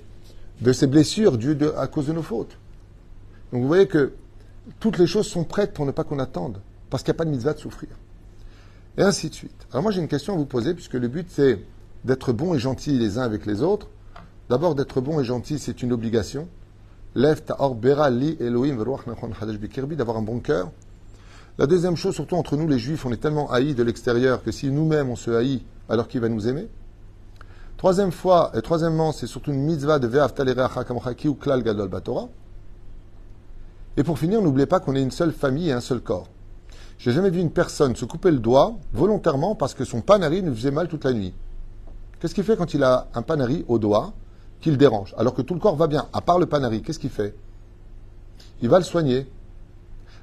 de 0.62 0.72
ses 0.72 0.86
blessures 0.86 1.36
dues 1.36 1.58
à 1.76 1.86
cause 1.86 2.06
de 2.06 2.12
nos 2.12 2.22
fautes. 2.22 2.56
Donc 3.52 3.60
vous 3.60 3.68
voyez 3.68 3.86
que 3.86 4.12
toutes 4.78 4.98
les 4.98 5.06
choses 5.06 5.26
sont 5.26 5.44
prêtes 5.44 5.72
pour 5.72 5.86
ne 5.86 5.90
pas 5.90 6.04
qu'on 6.04 6.18
attende, 6.18 6.60
parce 6.88 7.02
qu'il 7.02 7.12
n'y 7.12 7.16
a 7.16 7.18
pas 7.18 7.24
de 7.24 7.30
mitzvah 7.30 7.54
de 7.54 7.58
souffrir. 7.58 7.90
Et 8.98 9.02
ainsi 9.02 9.30
de 9.30 9.34
suite. 9.34 9.66
Alors 9.72 9.82
moi 9.82 9.92
j'ai 9.92 10.00
une 10.00 10.08
question 10.08 10.34
à 10.34 10.36
vous 10.36 10.46
poser, 10.46 10.74
puisque 10.74 10.94
le 10.94 11.08
but 11.08 11.26
c'est 11.30 11.64
d'être 12.04 12.32
bon 12.32 12.54
et 12.54 12.58
gentil 12.58 12.98
les 12.98 13.18
uns 13.18 13.22
avec 13.22 13.46
les 13.46 13.62
autres. 13.62 13.88
D'abord 14.48 14.74
d'être 14.74 15.00
bon 15.00 15.20
et 15.20 15.24
gentil, 15.24 15.58
c'est 15.58 15.82
une 15.82 15.92
obligation. 15.92 16.48
Lève 17.14 17.42
ta 17.42 17.56
li 18.10 18.36
Elohim 18.40 18.76
d'avoir 18.76 20.16
un 20.16 20.22
bon 20.22 20.40
cœur. 20.40 20.70
La 21.58 21.66
deuxième 21.66 21.96
chose, 21.96 22.14
surtout 22.14 22.36
entre 22.36 22.56
nous 22.56 22.66
les 22.66 22.78
juifs, 22.78 23.04
on 23.04 23.12
est 23.12 23.20
tellement 23.20 23.50
haïs 23.50 23.74
de 23.74 23.82
l'extérieur 23.82 24.42
que 24.42 24.50
si 24.50 24.70
nous-mêmes 24.70 25.10
on 25.10 25.16
se 25.16 25.30
haït, 25.30 25.62
alors 25.88 26.08
qu'il 26.08 26.20
va 26.20 26.28
nous 26.28 26.48
aimer? 26.48 26.68
Troisième 27.76 28.12
fois, 28.12 28.50
et 28.54 28.62
troisièmement, 28.62 29.12
c'est 29.12 29.26
surtout 29.26 29.52
une 29.52 29.62
mitzvah 29.62 29.98
de 29.98 30.08
ou 31.28 31.34
klal 31.34 31.62
gadol 31.62 31.88
batora. 31.88 32.28
Et 33.96 34.04
pour 34.04 34.18
finir, 34.18 34.40
n'oubliez 34.40 34.66
pas 34.66 34.80
qu'on 34.80 34.94
est 34.94 35.02
une 35.02 35.10
seule 35.10 35.32
famille 35.32 35.68
et 35.68 35.72
un 35.72 35.80
seul 35.80 36.00
corps. 36.00 36.28
J'ai 36.98 37.12
jamais 37.12 37.30
vu 37.30 37.40
une 37.40 37.50
personne 37.50 37.96
se 37.96 38.04
couper 38.04 38.30
le 38.30 38.38
doigt 38.38 38.74
volontairement 38.92 39.54
parce 39.54 39.74
que 39.74 39.84
son 39.84 40.00
panari 40.00 40.42
lui 40.42 40.54
faisait 40.54 40.70
mal 40.70 40.88
toute 40.88 41.04
la 41.04 41.12
nuit. 41.12 41.34
Qu'est-ce 42.18 42.34
qu'il 42.34 42.44
fait 42.44 42.56
quand 42.56 42.74
il 42.74 42.84
a 42.84 43.08
un 43.14 43.22
panari 43.22 43.64
au 43.68 43.78
doigt 43.78 44.12
qui 44.60 44.70
le 44.70 44.76
dérange, 44.76 45.14
alors 45.16 45.32
que 45.32 45.40
tout 45.40 45.54
le 45.54 45.60
corps 45.60 45.76
va 45.76 45.86
bien, 45.86 46.08
à 46.12 46.20
part 46.20 46.38
le 46.38 46.44
panari 46.44 46.82
Qu'est-ce 46.82 46.98
qu'il 46.98 47.10
fait? 47.10 47.34
Il 48.60 48.68
va 48.68 48.78
le 48.78 48.84
soigner. 48.84 49.26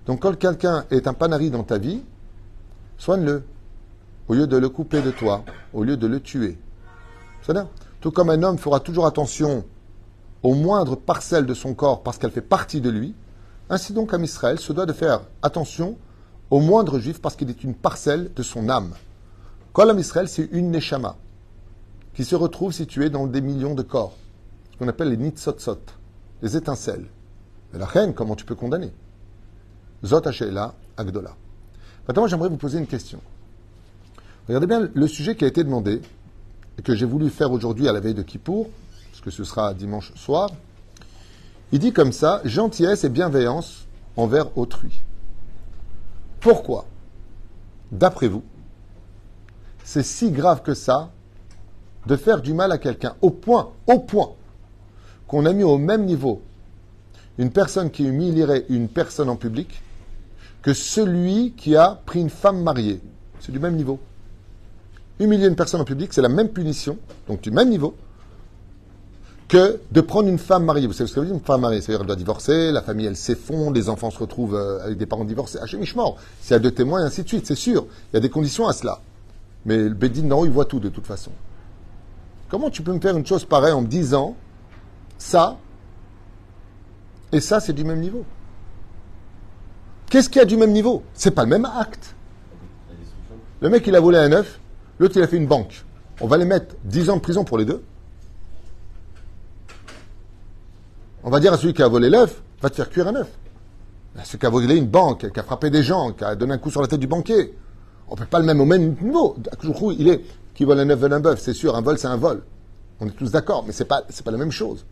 Donc 0.06 0.22
quand 0.22 0.38
quelqu'un 0.38 0.86
est 0.92 1.08
un 1.08 1.14
panari 1.14 1.50
dans 1.50 1.64
ta 1.64 1.80
vie, 1.80 2.04
soigne-le. 2.98 3.44
Au 4.28 4.34
lieu 4.34 4.46
de 4.46 4.58
le 4.58 4.70
couper 4.70 5.02
de 5.02 5.10
toi, 5.12 5.44
au 5.74 5.84
lieu 5.84 5.98
de 5.98 6.06
le 6.06 6.20
tuer. 6.20 6.58
C'est 7.42 7.54
Tout 8.02 8.12
comme 8.12 8.30
un 8.30 8.44
homme 8.44 8.58
fera 8.58 8.80
toujours 8.82 9.08
attention 9.08 9.64
aux 10.44 10.54
moindres 10.54 10.98
parcelles 10.98 11.46
de 11.46 11.54
son 11.54 11.74
corps 11.74 12.04
parce 12.04 12.18
qu'elle 12.18 12.32
fait 12.32 12.42
partie 12.42 12.82
de 12.82 12.90
lui, 12.90 13.16
ainsi 13.70 13.94
donc 13.94 14.14
un 14.14 14.24
Israël 14.24 14.60
se 14.60 14.74
doit 14.74 14.86
de 14.86 14.94
faire 14.94 15.22
attention 15.42 15.98
au 16.50 16.60
moindre 16.60 17.00
juif 17.00 17.22
parce 17.22 17.36
qu'il 17.36 17.50
est 17.50 17.64
une 17.64 17.76
parcelle 17.76 18.32
de 18.34 18.44
son 18.44 18.70
âme. 18.70 18.94
Kol 19.74 20.00
Israël, 20.00 20.28
c'est 20.28 20.50
une 20.52 20.72
neshama 20.72 21.18
qui 22.14 22.26
se 22.26 22.36
retrouve 22.36 22.74
située 22.74 23.10
dans 23.10 23.28
des 23.28 23.42
millions 23.42 23.76
de 23.76 23.84
corps, 23.84 24.16
ce 24.72 24.78
qu'on 24.78 24.88
appelle 24.88 25.10
les 25.10 25.18
nitzotzot, 25.18 25.78
les 26.42 26.58
étincelles. 26.58 27.06
Mais 27.72 27.80
la 27.80 27.86
reine, 27.86 28.14
comment 28.14 28.36
tu 28.36 28.46
peux 28.46 28.56
condamner? 28.56 28.92
Zot 30.04 30.22
Agdola. 30.98 31.36
Maintenant, 32.08 32.28
j'aimerais 32.28 32.50
vous 32.50 32.58
poser 32.58 32.80
une 32.80 32.88
question. 32.88 33.20
Regardez 34.48 34.68
bien 34.68 34.90
le 34.94 35.08
sujet 35.08 35.36
qui 35.36 35.44
a 35.44 35.48
été 35.48 35.64
demandé 35.64 36.02
et 36.80 36.82
que 36.82 36.96
j'ai 36.96 37.06
voulu 37.06 37.30
faire 37.30 37.52
aujourd'hui 37.52 37.88
à 37.88 37.92
la 37.92 38.00
veille 38.00 38.14
de 38.14 38.22
Kippour, 38.22 38.70
parce 39.12 39.22
que 39.22 39.30
ce 39.30 39.44
sera 39.44 39.74
dimanche 39.74 40.14
soir. 40.16 40.50
Il 41.72 41.80
dit 41.80 41.92
comme 41.92 42.14
ça 42.14 42.42
gentillesse 42.46 43.04
et 43.04 43.10
bienveillance 43.10 43.88
envers 44.16 44.58
autrui. 44.58 45.02
Pourquoi, 46.40 46.86
d'après 47.92 48.28
vous, 48.28 48.44
c'est 49.84 50.04
si 50.04 50.32
grave 50.32 50.62
que 50.62 50.74
ça 50.74 51.12
de 52.06 52.16
faire 52.16 52.42
du 52.42 52.54
mal 52.54 52.72
à 52.72 52.78
quelqu'un 52.78 53.16
au 53.22 53.32
point, 53.32 53.72
au 53.86 54.00
point, 54.00 54.32
qu'on 55.28 55.46
a 55.46 55.52
mis 55.52 55.64
au 55.64 55.78
même 55.78 56.06
niveau 56.06 56.42
une 57.38 57.52
personne 57.52 57.92
qui 57.92 58.06
humilierait 58.06 58.66
une 58.70 58.88
personne 58.88 59.30
en 59.30 59.36
public 59.36 59.82
que 60.62 60.74
celui 60.74 61.52
qui 61.52 61.76
a 61.76 62.02
pris 62.06 62.22
une 62.22 62.30
femme 62.30 62.62
mariée. 62.64 63.02
C'est 63.40 63.52
du 63.52 63.60
même 63.60 63.76
niveau. 63.76 64.00
Humilier 65.20 65.48
une 65.48 65.56
personne 65.56 65.82
en 65.82 65.86
public, 65.86 66.14
c'est 66.14 66.22
la 66.22 66.30
même 66.30 66.50
punition, 66.50 66.98
donc 67.28 67.42
du 67.42 67.52
même 67.52 67.70
niveau, 67.70 67.96
que 69.48 69.80
de 69.92 70.02
prendre 70.02 70.28
une 70.28 70.38
femme 70.38 70.66
mariée. 70.66 70.88
Vous 70.88 70.94
savez 70.94 71.10
ce 71.10 71.16
que 71.16 71.20
veut 71.20 71.26
dire 71.26 71.36
une 71.36 71.42
femme 71.42 71.62
mariée? 71.62 71.82
C'est-à-dire 71.82 72.00
qu'elle 72.00 72.08
doit 72.08 72.16
divorcer, 72.16 72.72
la 72.72 72.82
famille 72.82 73.06
elle 73.06 73.16
s'effondre, 73.16 73.74
les 73.74 73.90
enfants 73.90 74.12
se 74.12 74.20
retrouvent 74.20 74.56
euh, 74.56 74.84
avec 74.84 74.98
des 74.98 75.06
parents 75.06 75.26
divorcés. 75.26 75.60
Hachem 75.60 75.82
mort. 75.96 76.18
S'il 76.42 76.52
y 76.52 76.56
a 76.56 76.60
deux 76.60 76.72
témoins, 76.72 77.02
et 77.02 77.06
ainsi 77.06 77.24
de 77.24 77.28
suite, 77.28 77.48
c'est 77.48 77.56
sûr. 77.56 77.86
Il 78.12 78.16
y 78.16 78.18
a 78.18 78.20
des 78.20 78.30
conditions 78.30 78.68
à 78.68 78.74
cela. 78.74 79.00
Mais 79.66 79.78
le 79.78 79.94
Bédine, 79.94 80.28
non, 80.28 80.46
il 80.46 80.52
voit 80.52 80.66
tout 80.66 80.80
de 80.80 80.90
toute 80.90 81.06
façon. 81.06 81.32
Comment 82.50 82.70
tu 82.70 82.82
peux 82.82 82.94
me 82.94 83.00
faire 83.00 83.16
une 83.16 83.26
chose 83.26 83.46
pareille 83.46 83.74
en 83.74 83.82
me 83.82 83.88
disant 83.88 84.36
ça 85.18 85.58
et 87.32 87.42
ça, 87.42 87.60
c'est 87.60 87.74
du 87.74 87.84
même 87.84 88.00
niveau? 88.00 88.26
Qu'est-ce 90.10 90.30
qu'il 90.30 90.40
y 90.40 90.42
a 90.42 90.46
du 90.46 90.56
même 90.56 90.72
niveau? 90.72 91.04
C'est 91.14 91.32
pas 91.32 91.44
le 91.44 91.50
même 91.50 91.66
acte. 91.66 92.16
Le 93.60 93.70
mec, 93.70 93.86
il 93.88 93.96
a 93.96 94.00
volé 94.00 94.18
un 94.18 94.32
œuf, 94.32 94.60
l'autre, 95.00 95.18
il 95.18 95.24
a 95.24 95.28
fait 95.28 95.38
une 95.38 95.48
banque. 95.48 95.84
On 96.22 96.28
va 96.28 96.38
les 96.38 96.46
mettre 96.46 96.76
10 96.86 97.10
ans 97.10 97.18
de 97.18 97.22
prison 97.22 97.44
pour 97.44 97.58
les 97.58 97.66
deux. 97.66 97.84
On 101.28 101.30
va 101.30 101.42
dire 101.42 101.52
à 101.52 101.58
celui 101.58 101.74
qui 101.74 101.84
a 101.84 101.90
volé 101.90 102.10
l'œuf, 102.10 102.42
va 102.62 102.70
te 102.70 102.76
faire 102.76 102.90
cuire 102.90 103.10
un 103.10 103.16
œuf. 103.16 103.28
Celui 104.24 104.40
qui 104.40 104.46
a 104.46 104.50
volé 104.50 104.78
une 104.78 104.88
banque, 104.88 105.30
qui 105.30 105.38
a 105.38 105.44
frappé 105.44 105.70
des 105.70 105.84
gens, 105.84 106.14
qui 106.14 106.24
a 106.24 106.38
donné 106.38 106.54
un 106.54 106.58
coup 106.58 106.72
sur 106.72 106.82
la 106.82 106.88
tête 106.88 107.02
du 107.02 107.08
banquier. 107.08 107.54
On 108.08 108.14
ne 108.14 108.20
peut 108.20 108.26
pas 108.26 108.40
le 108.40 108.46
même 108.46 108.62
au 108.62 108.66
même 108.66 108.96
niveau. 109.02 109.36
Il 110.00 110.08
est 110.08 110.24
qui 110.56 110.64
vole 110.64 110.80
un 110.80 110.90
œuf 110.90 110.98
vole 110.98 111.12
un 111.12 111.20
bœuf, 111.20 111.42
c'est 111.42 111.54
sûr, 111.54 111.76
un 111.76 111.82
vol 111.82 111.98
c'est 111.98 112.08
un 112.08 112.16
vol. 112.16 112.44
On 113.02 113.08
est 113.08 113.12
tous 113.12 113.30
d'accord, 113.30 113.66
mais 113.68 113.74
pas 113.84 114.04
c'est 114.08 114.24
pas 114.24 114.32
la 114.32 114.38
même 114.38 114.54
chose. 114.54 114.86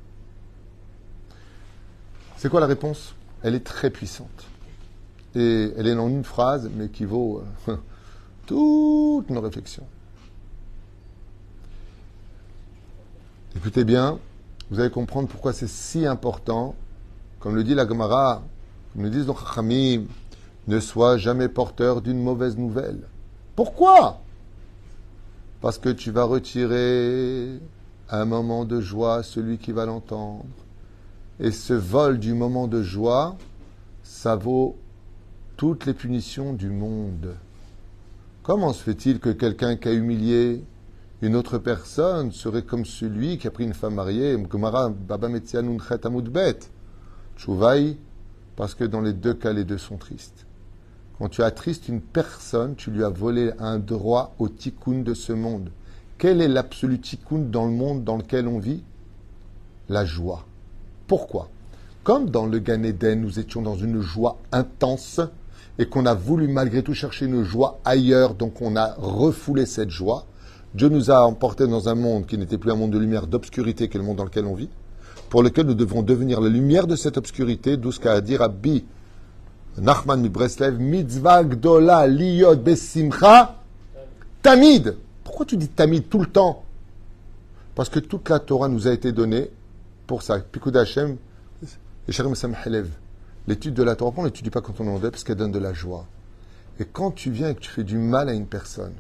C'est 2.35 2.49
quoi 2.49 2.59
la 2.59 2.67
réponse? 2.67 3.15
Elle 3.41 3.55
est 3.55 3.63
très 3.63 3.89
puissante. 3.89 4.45
Et 5.35 5.71
elle 5.77 5.87
est 5.87 5.93
en 5.93 6.09
une 6.09 6.25
phrase, 6.25 6.69
mais 6.75 6.89
qui 6.89 7.05
vaut 7.05 7.43
euh, 7.69 7.77
toutes 8.45 9.29
nos 9.29 9.39
réflexions. 9.39 9.87
Écoutez 13.55 13.85
bien, 13.85 14.19
vous 14.69 14.79
allez 14.79 14.89
comprendre 14.89 15.27
pourquoi 15.27 15.53
c'est 15.53 15.69
si 15.69 16.05
important, 16.05 16.75
comme 17.39 17.55
le 17.55 17.63
dit 17.63 17.75
la 17.75 17.87
Gemara, 17.87 18.43
comme 18.93 19.03
le 19.03 19.09
disent 19.09 19.27
nos 19.27 19.35
Chachamim, 19.35 20.05
ne 20.67 20.79
sois 20.79 21.17
jamais 21.17 21.47
porteur 21.47 22.01
d'une 22.01 22.21
mauvaise 22.21 22.57
nouvelle. 22.57 23.01
Pourquoi? 23.55 24.21
Parce 25.61 25.77
que 25.77 25.89
tu 25.89 26.11
vas 26.11 26.23
retirer 26.23 27.59
un 28.09 28.25
moment 28.25 28.65
de 28.65 28.81
joie 28.81 29.17
à 29.17 29.23
celui 29.23 29.57
qui 29.57 29.71
va 29.71 29.85
l'entendre. 29.85 30.45
Et 31.39 31.51
ce 31.51 31.73
vol 31.73 32.17
du 32.17 32.33
moment 32.33 32.67
de 32.67 32.81
joie, 32.81 33.37
ça 34.03 34.35
vaut 34.35 34.77
toutes 35.57 35.85
les 35.85 35.93
punitions 35.93 36.53
du 36.53 36.69
monde. 36.69 37.35
Comment 38.43 38.73
se 38.73 38.83
fait-il 38.83 39.19
que 39.19 39.29
quelqu'un 39.29 39.75
qui 39.75 39.87
a 39.87 39.93
humilié 39.93 40.63
une 41.25 41.35
autre 41.35 41.57
personne 41.57 42.31
serait 42.31 42.61
comme 42.61 42.85
celui 42.85 43.37
qui 43.37 43.47
a 43.47 43.51
pris 43.51 43.63
une 43.63 43.73
femme 43.73 43.95
mariée 43.95 44.37
Baba 44.37 45.29
parce 48.55 48.75
que 48.75 48.83
dans 48.83 49.01
les 49.01 49.13
deux 49.13 49.33
cas, 49.33 49.51
les 49.51 49.63
deux 49.63 49.77
sont 49.77 49.97
tristes. 49.97 50.45
Quand 51.17 51.29
tu 51.29 51.41
attristes 51.41 51.87
une 51.87 52.01
personne, 52.01 52.75
tu 52.75 52.91
lui 52.91 53.03
as 53.03 53.09
volé 53.09 53.51
un 53.59 53.79
droit 53.79 54.35
au 54.37 54.49
tikkun 54.49 55.01
de 55.01 55.13
ce 55.13 55.33
monde. 55.33 55.71
Quel 56.17 56.41
est 56.41 56.47
l'absolu 56.47 56.99
tikkun 56.99 57.39
dans 57.49 57.65
le 57.65 57.71
monde 57.71 58.03
dans 58.03 58.17
lequel 58.17 58.47
on 58.47 58.59
vit? 58.59 58.83
La 59.89 60.05
joie. 60.05 60.45
Pourquoi? 61.07 61.49
Comme 62.03 62.29
dans 62.29 62.45
le 62.45 62.59
Gan 62.59 62.83
Eden, 62.83 63.21
nous 63.21 63.39
étions 63.39 63.61
dans 63.61 63.75
une 63.75 63.99
joie 63.99 64.37
intense 64.51 65.21
et 65.79 65.87
qu'on 65.87 66.05
a 66.05 66.13
voulu 66.13 66.47
malgré 66.47 66.83
tout 66.83 66.93
chercher 66.93 67.25
une 67.25 67.43
joie 67.43 67.79
ailleurs, 67.83 68.35
donc 68.35 68.61
on 68.61 68.75
a 68.75 68.93
refoulé 68.97 69.65
cette 69.65 69.89
joie. 69.89 70.25
Dieu 70.75 70.89
nous 70.89 71.09
a 71.09 71.25
emportés 71.25 71.67
dans 71.67 71.87
un 71.87 71.95
monde 71.95 72.25
qui 72.25 72.37
n'était 72.37 72.57
plus 72.57 72.69
un 72.69 72.75
monde 72.75 72.91
de 72.91 72.97
lumière, 72.97 73.27
d'obscurité, 73.27 73.87
que 73.87 73.97
le 73.97 74.03
monde 74.03 74.17
dans 74.17 74.25
lequel 74.25 74.43
on 74.43 74.55
vit, 74.55 74.67
pour 75.29 75.41
lequel 75.41 75.67
nous 75.67 75.73
devons 75.73 76.01
devenir 76.01 76.41
la 76.41 76.49
lumière 76.49 76.85
de 76.85 76.97
cette 76.97 77.17
obscurité, 77.17 77.77
d'où 77.77 77.93
ce 77.93 77.99
qu'a 78.01 78.11
à 78.11 78.19
dire 78.19 78.41
Rabbi 78.41 78.83
Nachman 79.77 80.19
mi 80.19 80.27
Breslev, 80.27 80.77
mitzvah 80.77 81.45
gdola 81.45 82.05
liyot 82.07 82.57
besimcha 82.57 83.55
tamid. 84.41 84.97
Pourquoi 85.23 85.45
tu 85.45 85.55
dis 85.55 85.69
tamid 85.69 86.09
tout 86.09 86.19
le 86.19 86.25
temps? 86.25 86.65
Parce 87.73 87.87
que 87.87 87.99
toute 87.99 88.27
la 88.27 88.39
Torah 88.39 88.67
nous 88.67 88.85
a 88.89 88.91
été 88.91 89.13
donnée 89.13 89.49
pour 90.07 90.23
ça. 90.23 90.39
Pikud 90.39 90.75
Hashem, 90.75 91.15
l'étude 93.47 93.73
de 93.73 93.83
la 93.83 93.95
Torah, 93.95 94.11
on 94.17 94.23
ne 94.23 94.27
l'étudie 94.27 94.49
pas 94.49 94.59
quand 94.59 94.81
on 94.81 94.93
en 94.93 94.99
parce 94.99 95.23
qu'elle 95.23 95.37
donne 95.37 95.53
de 95.53 95.59
la 95.59 95.71
joie. 95.71 96.05
Et 96.81 96.85
quand 96.85 97.11
tu 97.11 97.31
viens 97.31 97.51
et 97.51 97.55
que 97.55 97.61
tu 97.61 97.69
fais 97.69 97.85
du 97.85 97.97
mal 97.97 98.27
à 98.27 98.33
une 98.33 98.47
personne, 98.47 98.93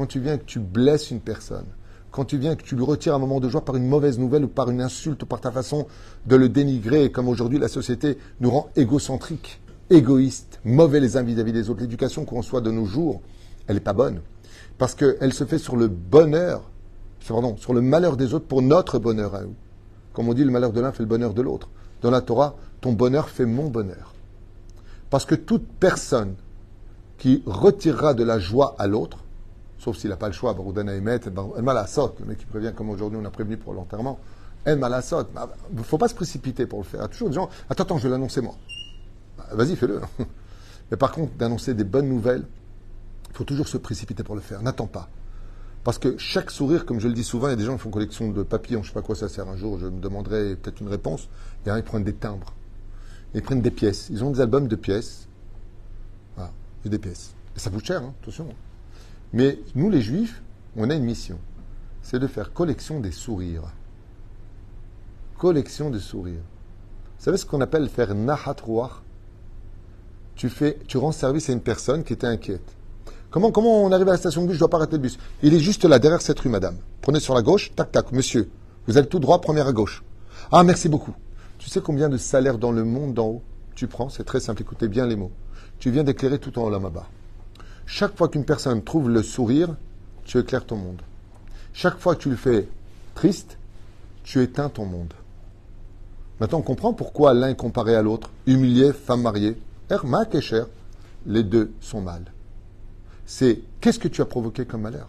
quand 0.00 0.06
tu 0.06 0.18
viens 0.18 0.38
que 0.38 0.46
tu 0.46 0.60
blesses 0.60 1.10
une 1.10 1.20
personne, 1.20 1.66
quand 2.10 2.24
tu 2.24 2.38
viens 2.38 2.56
que 2.56 2.62
tu 2.62 2.74
lui 2.74 2.84
retires 2.84 3.14
un 3.14 3.18
moment 3.18 3.38
de 3.38 3.50
joie 3.50 3.66
par 3.66 3.76
une 3.76 3.86
mauvaise 3.86 4.18
nouvelle 4.18 4.46
ou 4.46 4.48
par 4.48 4.70
une 4.70 4.80
insulte 4.80 5.24
ou 5.24 5.26
par 5.26 5.42
ta 5.42 5.50
façon 5.50 5.86
de 6.24 6.36
le 6.36 6.48
dénigrer, 6.48 7.12
comme 7.12 7.28
aujourd'hui 7.28 7.58
la 7.58 7.68
société 7.68 8.16
nous 8.40 8.50
rend 8.50 8.70
égocentriques, 8.76 9.60
égoïstes, 9.90 10.58
mauvais 10.64 11.00
les 11.00 11.18
uns 11.18 11.22
vis-à-vis 11.22 11.52
des 11.52 11.68
autres. 11.68 11.82
L'éducation 11.82 12.24
qu'on 12.24 12.38
reçoit 12.38 12.62
de 12.62 12.70
nos 12.70 12.86
jours, 12.86 13.20
elle 13.66 13.74
n'est 13.74 13.82
pas 13.82 13.92
bonne. 13.92 14.22
Parce 14.78 14.94
qu'elle 14.94 15.34
se 15.34 15.44
fait 15.44 15.58
sur 15.58 15.76
le 15.76 15.88
bonheur, 15.88 16.70
pardon, 17.28 17.58
sur 17.58 17.74
le 17.74 17.82
malheur 17.82 18.16
des 18.16 18.32
autres 18.32 18.46
pour 18.46 18.62
notre 18.62 18.98
bonheur 18.98 19.34
à 19.34 19.42
nous. 19.42 19.54
Comme 20.14 20.30
on 20.30 20.32
dit, 20.32 20.44
le 20.44 20.50
malheur 20.50 20.72
de 20.72 20.80
l'un 20.80 20.92
fait 20.92 21.02
le 21.02 21.10
bonheur 21.10 21.34
de 21.34 21.42
l'autre. 21.42 21.68
Dans 22.00 22.10
la 22.10 22.22
Torah, 22.22 22.56
ton 22.80 22.94
bonheur 22.94 23.28
fait 23.28 23.44
mon 23.44 23.68
bonheur. 23.68 24.14
Parce 25.10 25.26
que 25.26 25.34
toute 25.34 25.66
personne 25.78 26.36
qui 27.18 27.42
retirera 27.44 28.14
de 28.14 28.24
la 28.24 28.38
joie 28.38 28.74
à 28.78 28.86
l'autre, 28.86 29.18
sauf 29.80 29.96
s'il 29.96 30.10
n'a 30.10 30.16
pas 30.16 30.28
le 30.28 30.32
choix, 30.32 30.54
Baroudana 30.54 30.94
Emet, 30.94 31.20
El 31.26 31.62
Malasot, 31.62 32.14
le 32.20 32.26
mec 32.26 32.38
qui 32.38 32.44
prévient 32.44 32.72
comme 32.76 32.90
aujourd'hui 32.90 33.18
on 33.20 33.24
a 33.24 33.30
prévenu 33.30 33.56
pour 33.56 33.74
l'enterrement, 33.74 34.20
El 34.64 34.78
Malasot, 34.78 35.22
il 35.22 35.34
bah, 35.34 35.50
ne 35.72 35.82
faut 35.82 35.98
pas 35.98 36.08
se 36.08 36.14
précipiter 36.14 36.66
pour 36.66 36.80
le 36.80 36.84
faire. 36.84 37.00
Il 37.00 37.04
y 37.04 37.06
a 37.06 37.08
toujours 37.08 37.30
des 37.30 37.34
gens, 37.34 37.48
attends, 37.68 37.84
attends, 37.84 37.98
je 37.98 38.04
vais 38.04 38.10
l'annoncer 38.10 38.42
moi. 38.42 38.54
Bah, 39.38 39.46
vas-y, 39.52 39.74
fais-le. 39.74 40.00
Mais 40.90 40.96
par 40.96 41.12
contre, 41.12 41.32
d'annoncer 41.34 41.72
des 41.74 41.84
bonnes 41.84 42.08
nouvelles, 42.08 42.44
il 43.30 43.36
faut 43.36 43.44
toujours 43.44 43.68
se 43.68 43.78
précipiter 43.78 44.22
pour 44.22 44.34
le 44.34 44.40
faire. 44.42 44.60
N'attends 44.62 44.86
pas. 44.86 45.08
Parce 45.82 45.98
que 45.98 46.18
chaque 46.18 46.50
sourire, 46.50 46.84
comme 46.84 47.00
je 47.00 47.08
le 47.08 47.14
dis 47.14 47.24
souvent, 47.24 47.46
il 47.46 47.50
y 47.50 47.54
a 47.54 47.56
des 47.56 47.64
gens 47.64 47.74
qui 47.76 47.82
font 47.82 47.90
collection 47.90 48.28
de 48.28 48.42
papiers, 48.42 48.76
je 48.76 48.82
ne 48.82 48.86
sais 48.86 48.92
pas 48.92 49.00
quoi 49.00 49.14
ça 49.14 49.28
sert 49.30 49.48
un 49.48 49.56
jour, 49.56 49.78
je 49.78 49.86
me 49.86 49.98
demanderai 49.98 50.56
peut-être 50.56 50.80
une 50.80 50.88
réponse. 50.88 51.28
Et 51.64 51.70
ils 51.70 51.82
prennent 51.82 52.04
des 52.04 52.12
timbres. 52.12 52.52
Ils 53.32 53.42
prennent 53.42 53.62
des 53.62 53.70
pièces. 53.70 54.08
Ils 54.10 54.22
ont 54.22 54.30
des 54.30 54.42
albums 54.42 54.68
de 54.68 54.76
pièces. 54.76 55.26
Voilà, 56.36 56.50
des 56.84 56.98
pièces. 56.98 57.34
Et 57.56 57.60
ça 57.60 57.70
coûte 57.70 57.86
cher, 57.86 58.02
hein, 58.02 58.12
attention. 58.20 58.48
Mais 59.32 59.58
nous, 59.74 59.90
les 59.90 60.02
juifs, 60.02 60.42
on 60.76 60.90
a 60.90 60.94
une 60.94 61.04
mission. 61.04 61.38
C'est 62.02 62.18
de 62.18 62.26
faire 62.26 62.52
collection 62.52 63.00
des 63.00 63.12
sourires. 63.12 63.72
Collection 65.38 65.90
de 65.90 65.98
sourires. 65.98 66.42
Vous 67.18 67.24
savez 67.24 67.36
ce 67.36 67.46
qu'on 67.46 67.60
appelle 67.60 67.88
faire 67.88 68.14
nahat 68.14 68.56
tu, 70.34 70.50
tu 70.86 70.96
rends 70.96 71.12
service 71.12 71.50
à 71.50 71.52
une 71.52 71.60
personne 71.60 72.02
qui 72.02 72.14
était 72.14 72.26
inquiète. 72.26 72.74
Comment, 73.30 73.52
comment 73.52 73.84
on 73.84 73.92
arrive 73.92 74.08
à 74.08 74.12
la 74.12 74.16
station 74.16 74.40
de 74.40 74.46
bus? 74.46 74.54
Je 74.54 74.60
dois 74.60 74.70
pas 74.70 74.78
arrêter 74.78 74.96
le 74.96 75.02
bus. 75.02 75.18
Il 75.42 75.52
est 75.52 75.60
juste 75.60 75.84
là, 75.84 75.98
derrière 75.98 76.22
cette 76.22 76.40
rue, 76.40 76.48
madame. 76.48 76.76
Prenez 77.02 77.20
sur 77.20 77.34
la 77.34 77.42
gauche, 77.42 77.72
tac, 77.76 77.92
tac, 77.92 78.10
monsieur. 78.12 78.48
Vous 78.86 78.96
allez 78.96 79.06
tout 79.06 79.18
droit, 79.18 79.42
première 79.42 79.66
à 79.66 79.72
gauche. 79.72 80.02
Ah, 80.50 80.64
merci 80.64 80.88
beaucoup. 80.88 81.14
Tu 81.58 81.68
sais 81.68 81.82
combien 81.82 82.08
de 82.08 82.16
salaires 82.16 82.56
dans 82.56 82.72
le 82.72 82.84
monde 82.84 83.12
d'en 83.12 83.26
haut? 83.26 83.42
Tu 83.74 83.86
prends 83.86 84.08
C'est 84.08 84.24
très 84.24 84.40
simple, 84.40 84.62
écoutez 84.62 84.88
bien 84.88 85.06
les 85.06 85.14
mots. 85.14 85.30
Tu 85.78 85.90
viens 85.90 86.04
d'éclairer 86.04 86.38
tout 86.38 86.58
en 86.58 86.62
haut 86.62 86.70
là-bas. 86.70 87.06
Chaque 87.92 88.16
fois 88.16 88.28
qu'une 88.28 88.44
personne 88.44 88.82
trouve 88.82 89.10
le 89.10 89.22
sourire, 89.22 89.74
tu 90.24 90.38
éclaires 90.38 90.64
ton 90.64 90.76
monde. 90.76 91.02
Chaque 91.72 91.98
fois 91.98 92.14
que 92.14 92.22
tu 92.22 92.30
le 92.30 92.36
fais 92.36 92.68
triste, 93.14 93.58
tu 94.22 94.42
éteins 94.42 94.68
ton 94.68 94.86
monde. 94.86 95.12
Maintenant, 96.38 96.58
on 96.58 96.62
comprend 96.62 96.92
pourquoi 96.92 97.34
l'un 97.34 97.48
est 97.48 97.56
comparé 97.56 97.94
à 97.94 98.02
l'autre. 98.02 98.30
Humilié, 98.46 98.92
femme 98.92 99.22
mariée. 99.22 99.60
Ermak 99.90 100.34
et 100.34 100.40
cher, 100.40 100.66
les 101.26 101.42
deux 101.42 101.72
sont 101.80 102.00
mal 102.00 102.24
c'est 103.30 103.60
qu'est-ce 103.80 104.00
que 104.00 104.08
tu 104.08 104.22
as 104.22 104.24
provoqué 104.24 104.64
comme 104.64 104.80
malheur? 104.80 105.06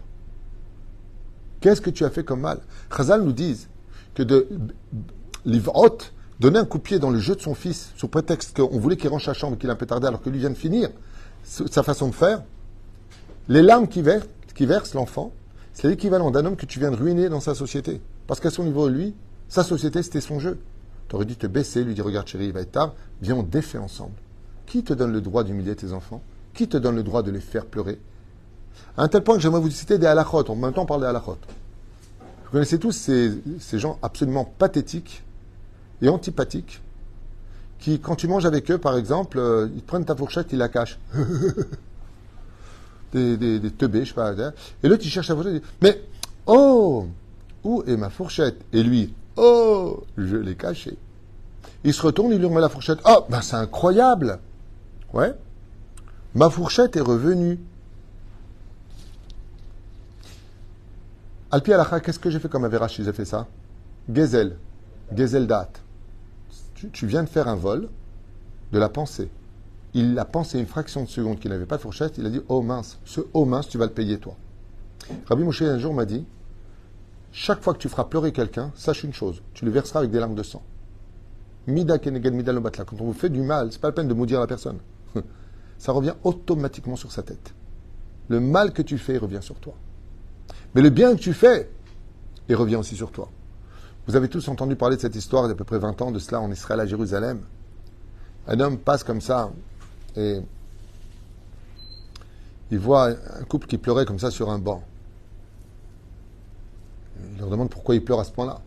Qu'est-ce 1.60 1.80
que 1.80 1.90
tu 1.90 2.04
as 2.04 2.10
fait 2.10 2.22
comme 2.22 2.42
mal? 2.42 2.60
Chazal 2.96 3.22
nous 3.22 3.32
dit 3.32 3.66
que 4.14 4.22
de 4.22 4.46
Livrot, 5.44 5.98
donner 6.38 6.60
un 6.60 6.64
coup 6.64 6.78
de 6.78 6.84
pied 6.84 7.00
dans 7.00 7.10
le 7.10 7.18
jeu 7.18 7.34
de 7.34 7.40
son 7.40 7.56
fils, 7.56 7.90
sous 7.96 8.06
prétexte 8.06 8.56
qu'on 8.56 8.78
voulait 8.78 8.96
qu'il 8.96 9.12
à 9.12 9.18
la 9.26 9.34
chambre, 9.34 9.58
qu'il 9.58 9.68
a 9.70 9.72
un 9.72 9.76
peu 9.76 9.86
tardé, 9.86 10.06
alors 10.06 10.22
que 10.22 10.30
lui 10.30 10.38
vient 10.38 10.50
de 10.50 10.54
finir 10.54 10.90
sa 11.42 11.82
façon 11.82 12.06
de 12.06 12.14
faire, 12.14 12.44
les 13.48 13.62
larmes 13.62 13.88
qui 13.88 14.02
versent, 14.02 14.28
qui 14.54 14.66
l'enfant, 14.94 15.32
c'est 15.72 15.88
l'équivalent 15.88 16.30
d'un 16.30 16.44
homme 16.44 16.56
que 16.56 16.66
tu 16.66 16.78
viens 16.78 16.90
de 16.90 16.96
ruiner 16.96 17.28
dans 17.28 17.40
sa 17.40 17.54
société. 17.54 18.00
Parce 18.26 18.40
qu'à 18.40 18.50
son 18.50 18.64
niveau, 18.64 18.88
lui, 18.88 19.14
sa 19.48 19.64
société, 19.64 20.02
c'était 20.02 20.20
son 20.20 20.38
jeu. 20.38 20.58
Tu 21.08 21.16
aurais 21.16 21.24
dû 21.24 21.36
te 21.36 21.46
baisser, 21.46 21.84
lui 21.84 21.94
dire 21.94 22.04
Regarde, 22.04 22.26
chérie, 22.26 22.46
il 22.46 22.52
va 22.52 22.60
être 22.60 22.72
tard, 22.72 22.94
viens, 23.20 23.36
on 23.36 23.42
défait 23.42 23.78
ensemble. 23.78 24.14
Qui 24.66 24.84
te 24.84 24.94
donne 24.94 25.12
le 25.12 25.20
droit 25.20 25.44
d'humilier 25.44 25.74
tes 25.74 25.92
enfants? 25.92 26.22
Qui 26.54 26.68
te 26.68 26.76
donne 26.76 26.96
le 26.96 27.02
droit 27.02 27.22
de 27.22 27.30
les 27.30 27.40
faire 27.40 27.66
pleurer? 27.66 27.98
À 28.96 29.02
un 29.02 29.08
tel 29.08 29.22
point 29.22 29.36
que 29.36 29.42
j'aimerais 29.42 29.60
vous 29.60 29.70
citer 29.70 29.98
des 29.98 30.06
halachot. 30.06 30.48
En 30.48 30.56
même 30.56 30.72
temps, 30.72 30.82
on 30.82 30.86
parle 30.86 31.00
des 31.00 31.06
halachot. 31.06 31.38
Vous 32.44 32.50
connaissez 32.52 32.78
tous 32.78 32.92
ces, 32.92 33.42
gens 33.72 33.98
absolument 34.02 34.44
pathétiques 34.58 35.22
et 36.00 36.08
antipathiques 36.08 36.80
qui, 37.78 37.98
quand 37.98 38.14
tu 38.14 38.28
manges 38.28 38.46
avec 38.46 38.70
eux, 38.70 38.78
par 38.78 38.96
exemple, 38.96 39.38
euh, 39.38 39.68
ils 39.74 39.82
prennent 39.82 40.04
ta 40.04 40.14
fourchette, 40.14 40.52
ils 40.52 40.58
la 40.58 40.68
cachent. 40.68 40.98
des, 43.12 43.70
teubés, 43.70 44.04
je 44.04 44.10
sais 44.10 44.14
pas. 44.14 44.32
Et 44.82 44.88
l'autre, 44.88 45.02
il 45.04 45.10
cherche 45.10 45.26
sa 45.26 45.34
fourchette, 45.34 45.54
il 45.54 45.62
Mais, 45.82 46.02
oh, 46.46 47.06
où 47.64 47.82
est 47.86 47.96
ma 47.96 48.10
fourchette? 48.10 48.56
Et 48.72 48.82
lui, 48.82 49.12
Oh, 49.36 50.04
je 50.16 50.36
l'ai 50.36 50.54
caché. 50.54 50.96
Il 51.84 51.94
se 51.94 52.02
retourne, 52.02 52.32
il 52.32 52.38
lui 52.38 52.46
remet 52.46 52.60
la 52.60 52.68
fourchette. 52.68 52.98
Oh, 53.04 53.24
ben 53.28 53.40
c'est 53.40 53.56
incroyable. 53.56 54.38
Ouais. 55.12 55.34
Ma 56.34 56.50
fourchette 56.50 56.96
est 56.96 57.00
revenue. 57.00 57.58
Alpi 61.50 61.72
Alacha, 61.72 62.00
qu'est-ce 62.00 62.18
que 62.18 62.30
j'ai 62.30 62.38
fait 62.38 62.48
comme 62.48 62.64
Avera 62.64 62.88
si 62.88 63.04
j'ai 63.04 63.12
fait 63.12 63.24
ça? 63.24 63.46
Gezel. 64.12 64.56
Gezel 65.14 65.46
date. 65.46 65.80
Tu 66.92 67.06
viens 67.06 67.22
de 67.22 67.28
faire 67.28 67.48
un 67.48 67.54
vol 67.54 67.88
de 68.72 68.78
la 68.78 68.88
pensée. 68.88 69.30
Il 69.94 70.18
a 70.18 70.24
pensé 70.24 70.58
une 70.58 70.66
fraction 70.66 71.02
de 71.02 71.08
seconde 71.08 71.38
qu'il 71.38 71.50
n'avait 71.50 71.66
pas 71.66 71.76
de 71.76 71.82
fourchette. 71.82 72.16
Il 72.18 72.26
a 72.26 72.30
dit 72.30 72.40
Oh 72.48 72.62
mince, 72.62 72.98
ce 73.04 73.20
oh 73.34 73.44
mince, 73.44 73.68
tu 73.68 73.78
vas 73.78 73.86
le 73.86 73.92
payer 73.92 74.18
toi. 74.18 74.36
Rabbi 75.26 75.42
Moshe 75.42 75.62
un 75.62 75.78
jour 75.78 75.92
m'a 75.92 76.06
dit 76.06 76.24
Chaque 77.30 77.62
fois 77.62 77.74
que 77.74 77.78
tu 77.78 77.88
feras 77.88 78.04
pleurer 78.04 78.32
quelqu'un, 78.32 78.72
sache 78.74 79.04
une 79.04 79.12
chose 79.12 79.42
tu 79.52 79.64
le 79.64 79.70
verseras 79.70 80.00
avec 80.00 80.10
des 80.10 80.18
larmes 80.18 80.34
de 80.34 80.42
sang. 80.42 80.62
Mida 81.66 81.98
keneged 81.98 82.32
mida 82.32 82.52
lobatla. 82.52 82.84
Quand 82.84 83.00
on 83.00 83.04
vous 83.04 83.12
fait 83.12 83.28
du 83.28 83.42
mal, 83.42 83.70
c'est 83.70 83.80
pas 83.80 83.88
la 83.88 83.92
peine 83.92 84.08
de 84.08 84.14
maudire 84.14 84.40
la 84.40 84.46
personne. 84.46 84.78
Ça 85.78 85.92
revient 85.92 86.14
automatiquement 86.24 86.96
sur 86.96 87.12
sa 87.12 87.22
tête. 87.22 87.54
Le 88.28 88.40
mal 88.40 88.72
que 88.72 88.82
tu 88.82 88.98
fais 88.98 89.18
revient 89.18 89.42
sur 89.42 89.56
toi. 89.56 89.74
Mais 90.74 90.82
le 90.82 90.90
bien 90.90 91.14
que 91.14 91.20
tu 91.20 91.32
fais, 91.32 91.70
il 92.48 92.56
revient 92.56 92.76
aussi 92.76 92.96
sur 92.96 93.12
toi. 93.12 93.28
Vous 94.06 94.16
avez 94.16 94.28
tous 94.28 94.48
entendu 94.48 94.74
parler 94.74 94.96
de 94.96 95.00
cette 95.00 95.14
histoire 95.14 95.44
il 95.44 95.48
y 95.48 95.50
a 95.50 95.52
à 95.52 95.56
peu 95.56 95.64
près 95.64 95.78
20 95.78 96.02
ans 96.02 96.10
de 96.10 96.18
cela 96.18 96.40
en 96.40 96.50
Israël 96.50 96.80
à 96.80 96.86
Jérusalem. 96.86 97.40
Un 98.48 98.58
homme 98.58 98.78
passe 98.78 99.04
comme 99.04 99.20
ça 99.20 99.52
et 100.16 100.40
il 102.70 102.78
voit 102.78 103.08
un 103.08 103.44
couple 103.44 103.66
qui 103.66 103.78
pleurait 103.78 104.06
comme 104.06 104.18
ça 104.18 104.30
sur 104.30 104.50
un 104.50 104.58
banc. 104.58 104.82
Il 107.34 107.38
leur 107.38 107.50
demande 107.50 107.70
pourquoi 107.70 107.94
il 107.94 108.02
pleure 108.02 108.20
à 108.20 108.24
ce 108.24 108.32
point-là. 108.32 108.60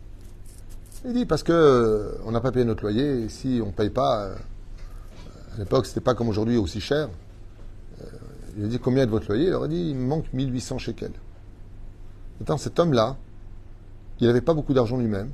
Il 1.04 1.12
dit 1.12 1.26
parce 1.26 1.42
que 1.42 1.52
euh, 1.52 2.12
on 2.24 2.30
n'a 2.30 2.40
pas 2.40 2.52
payé 2.52 2.64
notre 2.64 2.82
loyer 2.82 3.24
et 3.24 3.28
si 3.28 3.60
on 3.62 3.66
ne 3.66 3.72
paye 3.72 3.90
pas, 3.90 4.24
euh, 4.24 4.36
à 5.54 5.58
l'époque 5.58 5.86
c'était 5.86 6.00
pas 6.00 6.14
comme 6.14 6.28
aujourd'hui 6.28 6.56
aussi 6.56 6.80
cher. 6.80 7.08
Euh, 8.00 8.06
il 8.56 8.64
a 8.64 8.68
dit 8.68 8.78
combien 8.78 9.02
est 9.02 9.06
de 9.06 9.10
votre 9.10 9.28
loyer? 9.28 9.46
Il 9.46 9.50
leur 9.50 9.64
a 9.64 9.68
dit 9.68 9.90
il 9.90 9.96
manque 9.96 10.32
1800 10.32 10.78
shekels. 10.78 11.12
Maintenant 12.40 12.58
cet 12.58 12.78
homme-là, 12.78 13.16
il 14.20 14.26
n'avait 14.26 14.40
pas 14.40 14.54
beaucoup 14.54 14.72
d'argent 14.72 14.96
lui-même, 14.96 15.30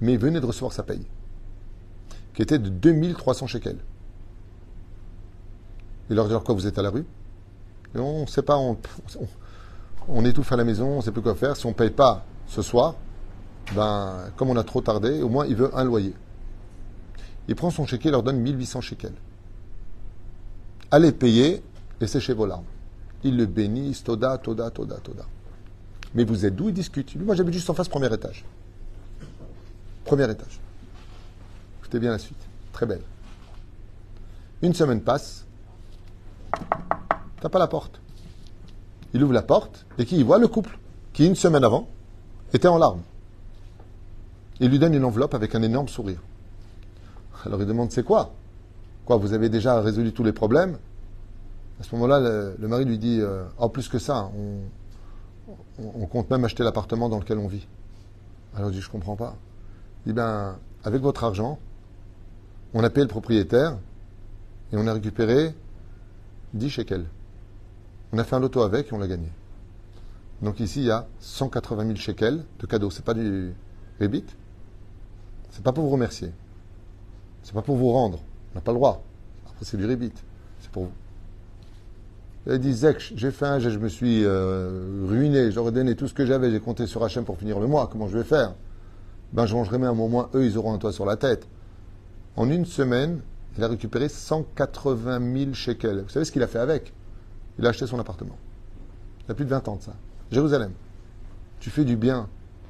mais 0.00 0.12
il 0.12 0.18
venait 0.18 0.40
de 0.40 0.46
recevoir 0.46 0.72
sa 0.72 0.82
paye, 0.82 1.06
qui 2.34 2.42
était 2.42 2.58
de 2.58 2.68
2300 2.68 3.46
shekels. 3.46 3.78
Il 6.10 6.16
leur 6.16 6.28
dit 6.28 6.34
quoi 6.44 6.54
vous 6.54 6.66
êtes 6.66 6.78
à 6.78 6.82
la 6.82 6.90
rue? 6.90 7.04
On 7.94 8.22
ne 8.22 8.26
sait 8.26 8.42
pas, 8.42 8.56
on, 8.56 10.24
étouffe 10.24 10.52
à 10.52 10.56
la 10.56 10.64
maison, 10.64 10.86
on 10.86 10.96
ne 10.98 11.02
sait 11.02 11.12
plus 11.12 11.22
quoi 11.22 11.34
faire. 11.34 11.56
Si 11.56 11.66
on 11.66 11.70
ne 11.70 11.74
paye 11.74 11.90
pas 11.90 12.24
ce 12.46 12.62
soir, 12.62 12.94
ben, 13.74 14.30
comme 14.36 14.50
on 14.50 14.56
a 14.56 14.64
trop 14.64 14.80
tardé, 14.80 15.22
au 15.22 15.28
moins 15.28 15.46
il 15.46 15.56
veut 15.56 15.70
un 15.76 15.84
loyer. 15.84 16.14
Il 17.48 17.54
prend 17.54 17.70
son 17.70 17.86
chéquier, 17.86 18.10
il 18.10 18.12
leur 18.12 18.22
donne 18.22 18.38
1800 18.38 18.80
shekels. 18.82 19.14
Allez 20.90 21.12
payer 21.12 21.62
et 22.00 22.06
séchez 22.06 22.34
vos 22.34 22.46
larmes. 22.46 22.64
Ils 23.24 23.36
le 23.36 23.46
bénissent, 23.46 24.04
toda, 24.04 24.38
toda, 24.38 24.70
toda, 24.70 24.96
toda. 24.96 25.24
Mais 26.14 26.24
vous 26.24 26.46
êtes 26.46 26.54
d'où 26.54 26.68
Ils 26.68 26.74
discutent. 26.74 27.16
Moi 27.16 27.34
j'habite 27.34 27.54
juste 27.54 27.68
en 27.68 27.74
face, 27.74 27.88
premier 27.88 28.12
étage. 28.12 28.44
Premier 30.04 30.30
étage. 30.30 30.60
Écoutez 31.80 31.98
bien 31.98 32.10
la 32.10 32.18
suite. 32.18 32.38
Très 32.72 32.86
belle. 32.86 33.02
Une 34.62 34.74
semaine 34.74 35.00
passe. 35.00 35.44
T'as 37.40 37.48
pas 37.48 37.58
la 37.58 37.68
porte. 37.68 38.00
Il 39.14 39.22
ouvre 39.22 39.32
la 39.32 39.42
porte 39.42 39.86
et 39.98 40.04
qui 40.04 40.22
voit 40.22 40.38
le 40.38 40.48
couple 40.48 40.78
qui, 41.12 41.26
une 41.26 41.34
semaine 41.34 41.64
avant, 41.64 41.88
était 42.52 42.68
en 42.68 42.78
larmes. 42.78 43.02
Il 44.60 44.70
lui 44.70 44.78
donne 44.78 44.94
une 44.94 45.04
enveloppe 45.04 45.34
avec 45.34 45.54
un 45.54 45.62
énorme 45.62 45.88
sourire. 45.88 46.20
Alors 47.44 47.60
il 47.60 47.66
demande 47.66 47.92
c'est 47.92 48.02
quoi? 48.02 48.32
Quoi, 49.04 49.16
vous 49.16 49.32
avez 49.32 49.48
déjà 49.48 49.80
résolu 49.80 50.12
tous 50.12 50.24
les 50.24 50.32
problèmes? 50.32 50.76
À 51.80 51.84
ce 51.84 51.94
moment-là, 51.94 52.54
le, 52.58 52.68
mari 52.68 52.84
lui 52.84 52.98
dit 52.98 53.20
euh, 53.20 53.44
En 53.56 53.68
plus 53.68 53.88
que 53.88 53.98
ça, 53.98 54.30
on, 55.78 56.06
compte 56.06 56.28
même 56.30 56.44
acheter 56.44 56.64
l'appartement 56.64 57.08
dans 57.08 57.18
lequel 57.18 57.38
on 57.38 57.46
vit. 57.46 57.66
Alors 58.56 58.70
il 58.70 58.74
dit 58.74 58.80
Je 58.80 58.90
comprends 58.90 59.16
pas. 59.16 59.36
Il 60.04 60.10
dit 60.10 60.14
Ben, 60.14 60.56
avec 60.82 61.00
votre 61.00 61.22
argent, 61.22 61.58
on 62.74 62.82
a 62.82 62.90
payé 62.90 63.04
le 63.04 63.08
propriétaire 63.08 63.76
et 64.72 64.76
on 64.76 64.86
a 64.88 64.92
récupéré 64.92 65.54
10 66.54 66.68
shekels. 66.68 67.06
On 68.12 68.18
a 68.18 68.24
fait 68.24 68.36
un 68.36 68.40
loto 68.40 68.62
avec 68.62 68.88
et 68.88 68.92
on 68.94 68.98
l'a 68.98 69.06
gagné. 69.06 69.28
Donc 70.42 70.60
ici, 70.60 70.80
il 70.80 70.86
y 70.86 70.90
a 70.90 71.06
180 71.20 71.84
000 71.84 71.96
shekels 71.96 72.44
de 72.58 72.66
cadeaux. 72.66 72.90
C'est 72.90 73.04
pas 73.04 73.14
du 73.14 73.52
rébit. 73.98 74.24
C'est 75.50 75.62
pas 75.62 75.72
pour 75.72 75.84
vous 75.84 75.90
remercier. 75.90 76.30
C'est 77.42 77.54
pas 77.54 77.62
pour 77.62 77.76
vous 77.76 77.90
rendre. 77.92 78.20
On 78.52 78.54
n'a 78.56 78.60
pas 78.60 78.72
le 78.72 78.78
droit. 78.78 79.02
Après, 79.46 79.64
c'est 79.64 79.76
du 79.76 79.86
rébit. 79.86 80.12
C'est 80.60 80.70
pour 80.70 80.84
vous. 80.84 80.92
Il 82.46 82.58
dit, 82.60 82.72
Zek, 82.72 83.12
j'ai 83.14 83.30
fait 83.30 83.44
un 83.44 83.58
je 83.58 83.78
me 83.78 83.88
suis 83.88 84.24
euh, 84.24 85.04
ruiné, 85.06 85.50
j'aurais 85.50 85.72
donné 85.72 85.94
tout 85.96 86.08
ce 86.08 86.14
que 86.14 86.24
j'avais, 86.24 86.50
j'ai 86.50 86.60
compté 86.60 86.86
sur 86.86 87.04
Hachem 87.04 87.24
pour 87.24 87.36
finir 87.36 87.60
le 87.60 87.66
mois, 87.66 87.88
comment 87.92 88.08
je 88.08 88.16
vais 88.16 88.24
faire? 88.24 88.54
Ben, 89.34 89.44
je 89.44 89.54
mangerai 89.54 89.76
même 89.76 90.00
au 90.00 90.08
moins, 90.08 90.30
eux, 90.34 90.46
ils 90.46 90.56
auront 90.56 90.72
un 90.72 90.78
toit 90.78 90.92
sur 90.92 91.04
la 91.04 91.16
tête. 91.16 91.46
En 92.36 92.48
une 92.48 92.64
semaine, 92.64 93.20
il 93.58 93.64
a 93.64 93.68
récupéré 93.68 94.08
180 94.08 95.20
000 95.36 95.52
shekels. 95.52 96.02
Vous 96.02 96.08
savez 96.08 96.24
ce 96.24 96.32
qu'il 96.32 96.42
a 96.42 96.46
fait 96.46 96.58
avec? 96.58 96.94
Il 97.58 97.66
a 97.66 97.70
acheté 97.70 97.86
son 97.86 97.98
appartement. 97.98 98.38
Il 99.24 99.28
y 99.28 99.32
a 99.32 99.34
plus 99.34 99.44
de 99.44 99.50
20 99.50 99.68
ans 99.68 99.76
de 99.76 99.82
ça. 99.82 99.92
Jérusalem. 100.30 100.72
Tu 101.60 101.70
fais 101.70 101.84
du 101.84 101.96
bien. 101.96 102.28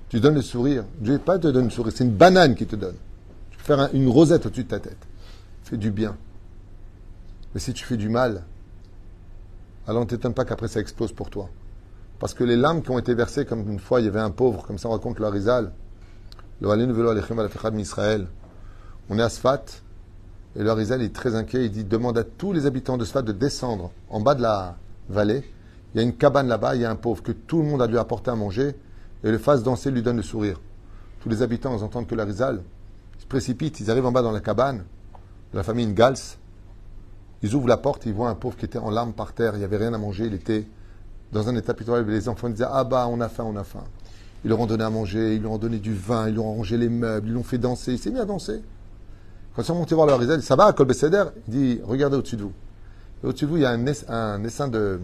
Tu 0.08 0.20
donnes 0.20 0.34
le 0.34 0.42
sourire. 0.42 0.84
Dieu 1.00 1.18
pas 1.18 1.38
te 1.38 1.48
donne 1.48 1.64
le 1.64 1.70
sourire, 1.70 1.92
c'est 1.94 2.04
une 2.04 2.14
banane 2.14 2.54
qui 2.54 2.66
te 2.66 2.76
donne. 2.76 2.96
Tu 3.50 3.58
peux 3.58 3.64
faire 3.64 3.90
une 3.92 4.08
rosette 4.08 4.46
au-dessus 4.46 4.64
de 4.64 4.68
ta 4.68 4.80
tête. 4.80 5.06
Fais 5.64 5.76
du 5.76 5.90
bien. 5.90 6.16
Mais 7.52 7.60
si 7.60 7.72
tu 7.72 7.84
fais 7.84 7.96
du 7.96 8.08
mal, 8.08 8.44
alors 9.86 10.02
ne 10.02 10.08
t'étonne 10.08 10.34
pas 10.34 10.44
qu'après 10.44 10.68
ça 10.68 10.80
explose 10.80 11.12
pour 11.12 11.28
toi. 11.28 11.50
Parce 12.18 12.34
que 12.34 12.44
les 12.44 12.56
larmes 12.56 12.82
qui 12.82 12.90
ont 12.90 12.98
été 12.98 13.14
versées, 13.14 13.44
comme 13.44 13.70
une 13.70 13.78
fois 13.78 14.00
il 14.00 14.06
y 14.06 14.08
avait 14.08 14.20
un 14.20 14.30
pauvre, 14.30 14.64
comme 14.66 14.78
ça 14.78 14.88
on 14.88 14.92
raconte 14.92 15.18
le 15.18 15.26
Harizal, 15.26 15.72
le 16.60 17.78
Israël. 17.78 18.26
On 19.10 19.18
est 19.18 19.22
à 19.22 19.28
et 20.58 20.62
le 20.64 21.02
est 21.02 21.14
très 21.14 21.36
inquiet. 21.36 21.66
Il 21.66 21.70
dit 21.70 21.84
demande 21.84 22.18
à 22.18 22.24
tous 22.24 22.52
les 22.52 22.66
habitants 22.66 22.98
de 22.98 23.04
Sfat 23.04 23.22
de 23.22 23.30
descendre 23.32 23.92
en 24.10 24.20
bas 24.20 24.34
de 24.34 24.42
la 24.42 24.76
vallée. 25.08 25.44
Il 25.94 25.98
y 25.98 26.00
a 26.00 26.02
une 26.02 26.14
cabane 26.14 26.48
là-bas, 26.48 26.74
il 26.74 26.82
y 26.82 26.84
a 26.84 26.90
un 26.90 26.96
pauvre 26.96 27.22
que 27.22 27.30
tout 27.30 27.62
le 27.62 27.68
monde 27.68 27.80
a 27.80 27.86
dû 27.86 27.96
apporter 27.96 28.32
à 28.32 28.34
manger. 28.34 28.74
Et 29.22 29.30
le 29.30 29.38
fasse 29.38 29.62
danser 29.62 29.92
lui 29.92 30.02
donne 30.02 30.16
le 30.16 30.22
sourire. 30.22 30.60
Tous 31.20 31.28
les 31.28 31.42
habitants 31.42 31.80
entendent 31.80 32.08
que 32.08 32.14
le 32.16 32.22
Harizal. 32.22 32.62
Ils 33.18 33.22
se 33.22 33.26
précipitent, 33.26 33.78
ils 33.78 33.90
arrivent 33.90 34.06
en 34.06 34.12
bas 34.12 34.22
dans 34.22 34.32
la 34.32 34.40
cabane 34.40 34.84
de 35.52 35.56
la 35.56 35.62
famille 35.62 35.86
Ngals. 35.86 36.18
Ils 37.42 37.54
ouvrent 37.54 37.68
la 37.68 37.76
porte, 37.76 38.06
ils 38.06 38.12
voient 38.12 38.28
un 38.28 38.34
pauvre 38.34 38.56
qui 38.56 38.64
était 38.64 38.78
en 38.78 38.90
larmes 38.90 39.12
par 39.12 39.32
terre, 39.32 39.54
il 39.54 39.58
n'y 39.58 39.64
avait 39.64 39.76
rien 39.76 39.94
à 39.94 39.98
manger, 39.98 40.26
il 40.26 40.34
était 40.34 40.66
dans 41.30 41.48
un 41.48 41.54
état 41.54 41.72
pitoyable. 41.72 42.10
Les 42.10 42.28
enfants 42.28 42.48
disaient 42.48 42.66
Ah 42.68 42.82
bah, 42.82 43.06
on 43.08 43.20
a 43.20 43.28
faim, 43.28 43.44
on 43.46 43.56
a 43.56 43.62
faim. 43.62 43.84
Ils 44.44 44.48
leur 44.50 44.58
ont 44.58 44.66
donné 44.66 44.82
à 44.82 44.90
manger, 44.90 45.36
ils 45.36 45.42
leur 45.42 45.52
ont 45.52 45.58
donné 45.58 45.78
du 45.78 45.94
vin, 45.94 46.28
ils 46.28 46.34
leur 46.34 46.46
ont 46.46 46.54
rangé 46.54 46.76
les 46.76 46.88
meubles, 46.88 47.28
ils 47.28 47.34
l'ont 47.34 47.44
fait 47.44 47.58
danser. 47.58 47.92
Il 47.92 47.98
s'est 47.98 48.10
mis 48.10 48.18
à 48.18 48.24
danser. 48.24 48.60
Quand 49.58 49.64
ils 49.64 49.66
sont 49.66 49.74
montés 49.74 49.96
voir 49.96 50.06
le 50.06 50.12
Harizal, 50.12 50.40
ça 50.40 50.54
va 50.54 50.66
à 50.66 50.72
Kolbeseder 50.72 51.24
Il 51.48 51.52
dit 51.52 51.80
Regardez 51.82 52.16
au-dessus 52.16 52.36
de 52.36 52.42
vous. 52.42 52.52
au-dessus 53.24 53.44
de 53.44 53.50
vous, 53.50 53.56
il 53.56 53.64
y 53.64 53.66
a 53.66 53.70
un, 53.70 54.44
essaim 54.44 54.68
de, 54.68 55.00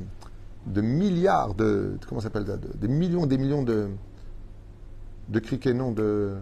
de 0.67 0.81
milliards 0.81 1.55
de. 1.55 1.99
Comment 2.09 2.21
s'appelle 2.21 2.47
ça 2.47 2.57
Des 2.77 2.87
millions, 2.87 3.27
des 3.27 3.37
millions 3.37 3.65
de. 3.65 3.89
de 5.29 5.39
criquets, 5.41 5.75
non, 5.75 5.91
de. 5.91 6.35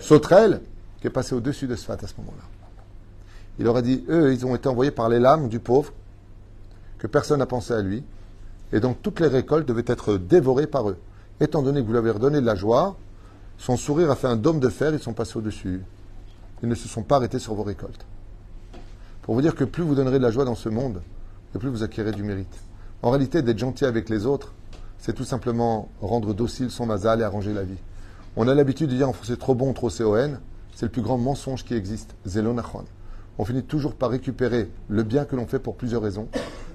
sauterelles, 0.00 0.62
qui 1.02 1.08
est 1.08 1.10
passé 1.10 1.34
au-dessus 1.34 1.66
de 1.66 1.76
Sfat 1.76 1.98
à 2.02 2.06
ce 2.06 2.14
moment-là. 2.16 2.44
Il 3.58 3.66
leur 3.66 3.76
a 3.76 3.82
dit 3.82 4.02
Eux, 4.08 4.32
ils 4.32 4.46
ont 4.46 4.56
été 4.56 4.70
envoyés 4.70 4.90
par 4.90 5.10
les 5.10 5.20
lames 5.20 5.50
du 5.50 5.60
pauvre, 5.60 5.92
que 6.96 7.06
personne 7.06 7.40
n'a 7.40 7.46
pensé 7.46 7.74
à 7.74 7.82
lui, 7.82 8.02
et 8.72 8.80
donc 8.80 9.02
toutes 9.02 9.20
les 9.20 9.28
récoltes 9.28 9.68
devaient 9.68 9.84
être 9.86 10.16
dévorées 10.16 10.68
par 10.68 10.88
eux. 10.88 10.96
Étant 11.38 11.60
donné 11.60 11.82
que 11.82 11.86
vous 11.86 11.92
lui 11.92 11.98
avez 11.98 12.12
redonné 12.12 12.40
de 12.40 12.46
la 12.46 12.54
joie, 12.54 12.96
son 13.58 13.76
sourire 13.76 14.10
a 14.10 14.16
fait 14.16 14.26
un 14.26 14.36
dôme 14.36 14.58
de 14.58 14.70
fer, 14.70 14.94
ils 14.94 15.00
sont 15.00 15.12
passés 15.12 15.36
au-dessus 15.36 15.82
ils 16.62 16.68
ne 16.68 16.74
se 16.74 16.88
sont 16.88 17.02
pas 17.02 17.16
arrêtés 17.16 17.38
sur 17.38 17.54
vos 17.54 17.62
récoltes. 17.62 18.06
Pour 19.22 19.34
vous 19.34 19.42
dire 19.42 19.54
que 19.54 19.64
plus 19.64 19.82
vous 19.82 19.94
donnerez 19.94 20.18
de 20.18 20.22
la 20.22 20.30
joie 20.30 20.44
dans 20.44 20.54
ce 20.54 20.68
monde, 20.68 21.02
et 21.54 21.58
plus 21.58 21.68
vous 21.68 21.82
acquérez 21.82 22.12
du 22.12 22.22
mérite. 22.22 22.58
En 23.02 23.10
réalité, 23.10 23.42
d'être 23.42 23.58
gentil 23.58 23.84
avec 23.84 24.08
les 24.08 24.26
autres, 24.26 24.52
c'est 24.98 25.12
tout 25.12 25.24
simplement 25.24 25.88
rendre 26.00 26.34
docile 26.34 26.70
son 26.70 26.86
mazal 26.86 27.20
et 27.20 27.24
arranger 27.24 27.52
la 27.52 27.62
vie. 27.62 27.78
On 28.36 28.48
a 28.48 28.54
l'habitude 28.54 28.90
de 28.90 28.96
dire 28.96 29.10
c'est 29.22 29.38
trop 29.38 29.54
bon, 29.54 29.72
trop 29.72 29.90
CON. 29.90 30.38
C'est 30.74 30.86
le 30.86 30.92
plus 30.92 31.02
grand 31.02 31.16
mensonge 31.16 31.64
qui 31.64 31.74
existe, 31.74 32.14
Zelonachon. 32.26 32.84
On 33.38 33.44
finit 33.44 33.62
toujours 33.62 33.94
par 33.94 34.10
récupérer 34.10 34.70
le 34.88 35.02
bien 35.02 35.24
que 35.24 35.36
l'on 35.36 35.46
fait 35.46 35.58
pour 35.58 35.76
plusieurs 35.76 36.02
raisons. 36.02 36.28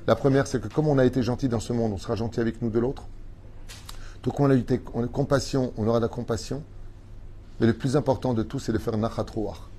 La 0.08 0.16
première, 0.16 0.48
c'est 0.48 0.60
que 0.60 0.68
comme 0.68 0.88
on 0.88 0.98
a 0.98 1.06
été 1.06 1.22
gentil 1.22 1.50
dans 1.50 1.60
ce 1.60 1.74
monde, 1.74 1.94
on 1.94 1.98
sera 1.98 2.16
gentil 2.16 2.40
avec 2.40 2.62
nous 2.62 2.70
de 2.70 2.80
l'autre. 2.80 3.04
Tout 4.22 4.32
comme 4.32 4.48
on 4.48 4.50
a 4.50 4.56
eu 4.56 5.08
compassion, 5.08 5.74
on 5.78 5.88
aura 5.88 6.00
de 6.00 6.06
la 6.06 6.10
compassion. 6.10 6.64
Mais 7.60 7.68
le 7.68 7.74
plus 7.74 7.96
important 7.96 8.34
de 8.34 8.44
tout, 8.44 8.60
c'est 8.60 8.72
de 8.72 8.78
faire 8.78 8.98
nachatrouach. 8.98 9.71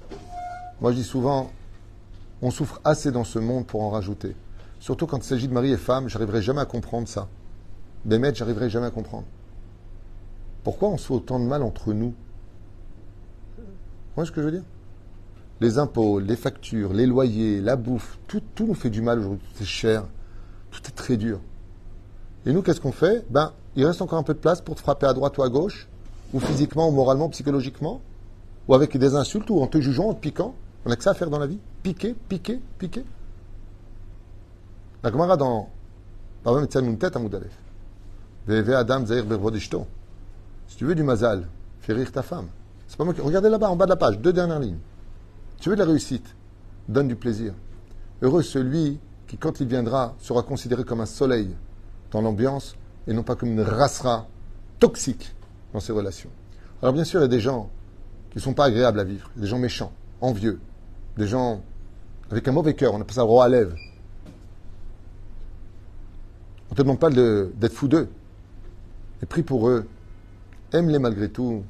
Moi, 0.82 0.90
je 0.90 0.96
dis 0.96 1.04
souvent, 1.04 1.52
on 2.42 2.50
souffre 2.50 2.80
assez 2.82 3.12
dans 3.12 3.22
ce 3.22 3.38
monde 3.38 3.66
pour 3.68 3.84
en 3.84 3.90
rajouter. 3.90 4.34
Surtout 4.80 5.06
quand 5.06 5.18
il 5.18 5.22
s'agit 5.22 5.46
de 5.46 5.52
mari 5.52 5.70
et 5.70 5.76
femme, 5.76 6.08
j'arriverai 6.08 6.42
jamais 6.42 6.60
à 6.60 6.64
comprendre 6.64 7.06
ça. 7.06 7.28
Des 8.04 8.18
maîtres, 8.18 8.38
j'arriverai 8.38 8.68
jamais 8.68 8.86
à 8.86 8.90
comprendre. 8.90 9.22
Pourquoi 10.64 10.88
on 10.88 10.98
se 10.98 11.06
fait 11.06 11.14
autant 11.14 11.38
de 11.38 11.44
mal 11.44 11.62
entre 11.62 11.92
nous? 11.92 12.14
Voyez 14.16 14.26
ce 14.26 14.32
que 14.32 14.40
je 14.40 14.46
veux 14.46 14.52
dire? 14.52 14.64
Les 15.60 15.78
impôts, 15.78 16.18
les 16.18 16.34
factures, 16.34 16.92
les 16.92 17.06
loyers, 17.06 17.60
la 17.60 17.76
bouffe, 17.76 18.18
tout, 18.26 18.42
tout 18.56 18.66
nous 18.66 18.74
fait 18.74 18.90
du 18.90 19.02
mal 19.02 19.20
aujourd'hui. 19.20 19.46
C'est 19.54 19.64
cher. 19.64 20.08
Tout 20.72 20.80
est 20.88 20.96
très 20.96 21.16
dur. 21.16 21.38
Et 22.44 22.52
nous, 22.52 22.60
qu'est-ce 22.60 22.80
qu'on 22.80 22.90
fait? 22.90 23.24
Ben, 23.30 23.52
il 23.76 23.86
reste 23.86 24.02
encore 24.02 24.18
un 24.18 24.24
peu 24.24 24.34
de 24.34 24.40
place 24.40 24.60
pour 24.60 24.74
te 24.74 24.80
frapper 24.80 25.06
à 25.06 25.12
droite 25.12 25.38
ou 25.38 25.44
à 25.44 25.48
gauche, 25.48 25.88
ou 26.34 26.40
physiquement, 26.40 26.88
ou 26.88 26.90
moralement, 26.90 27.28
psychologiquement, 27.28 28.00
ou 28.66 28.74
avec 28.74 28.96
des 28.96 29.14
insultes, 29.14 29.48
ou 29.48 29.60
en 29.60 29.68
te 29.68 29.80
jugeant, 29.80 30.08
en 30.08 30.14
te 30.14 30.20
piquant. 30.20 30.56
On 30.84 30.90
n'a 30.90 30.96
que 30.96 31.02
ça 31.02 31.10
à 31.10 31.14
faire 31.14 31.30
dans 31.30 31.38
la 31.38 31.46
vie. 31.46 31.58
Piquer, 31.82 32.14
piquer, 32.28 32.60
piquer. 32.78 33.04
La 35.02 35.10
Gemara 35.10 35.36
dans. 35.36 35.68
Adam 36.44 36.66
Si 40.66 40.76
tu 40.76 40.84
veux 40.84 40.94
du 40.94 41.02
mazal, 41.04 41.46
fais 41.80 41.92
rire 41.92 42.10
ta 42.10 42.22
femme. 42.22 42.48
C'est 42.88 42.96
pas 42.96 43.04
moi 43.04 43.14
qui... 43.14 43.20
Regardez 43.20 43.48
là-bas, 43.48 43.70
en 43.70 43.76
bas 43.76 43.84
de 43.84 43.90
la 43.90 43.96
page, 43.96 44.18
deux 44.18 44.32
dernières 44.32 44.58
lignes. 44.58 44.80
Tu 45.60 45.68
veux 45.68 45.76
de 45.76 45.80
la 45.80 45.86
réussite, 45.86 46.34
donne 46.88 47.06
du 47.06 47.14
plaisir. 47.14 47.54
Heureux 48.22 48.42
celui 48.42 48.98
qui, 49.28 49.36
quand 49.36 49.60
il 49.60 49.68
viendra, 49.68 50.16
sera 50.18 50.42
considéré 50.42 50.82
comme 50.82 51.00
un 51.00 51.06
soleil 51.06 51.54
dans 52.10 52.20
l'ambiance 52.20 52.74
et 53.06 53.12
non 53.12 53.22
pas 53.22 53.36
comme 53.36 53.50
une 53.50 53.62
racera 53.62 54.26
toxique 54.80 55.34
dans 55.72 55.80
ses 55.80 55.92
relations. 55.92 56.30
Alors 56.82 56.92
bien 56.92 57.04
sûr, 57.04 57.20
il 57.20 57.22
y 57.22 57.26
a 57.26 57.28
des 57.28 57.40
gens 57.40 57.70
qui 58.30 58.38
ne 58.38 58.42
sont 58.42 58.54
pas 58.54 58.64
agréables 58.64 58.98
à 58.98 59.04
vivre, 59.04 59.30
des 59.36 59.46
gens 59.46 59.58
méchants, 59.58 59.92
envieux, 60.20 60.58
des 61.16 61.26
gens 61.26 61.62
avec 62.30 62.46
un 62.48 62.52
mauvais 62.52 62.74
cœur, 62.74 62.94
on 62.94 63.00
appelle 63.00 63.14
ça 63.14 63.22
roi 63.22 63.44
à 63.44 63.48
lèvres. 63.48 63.76
On 66.70 66.72
ne 66.72 66.76
te 66.76 66.82
demande 66.82 66.98
pas 66.98 67.10
d'être 67.10 67.74
fou 67.74 67.88
d'eux, 67.88 68.08
mais 69.20 69.26
prie 69.26 69.42
pour 69.42 69.68
eux, 69.68 69.86
aime-les 70.72 70.98
malgré 70.98 71.28
tout, 71.28 71.64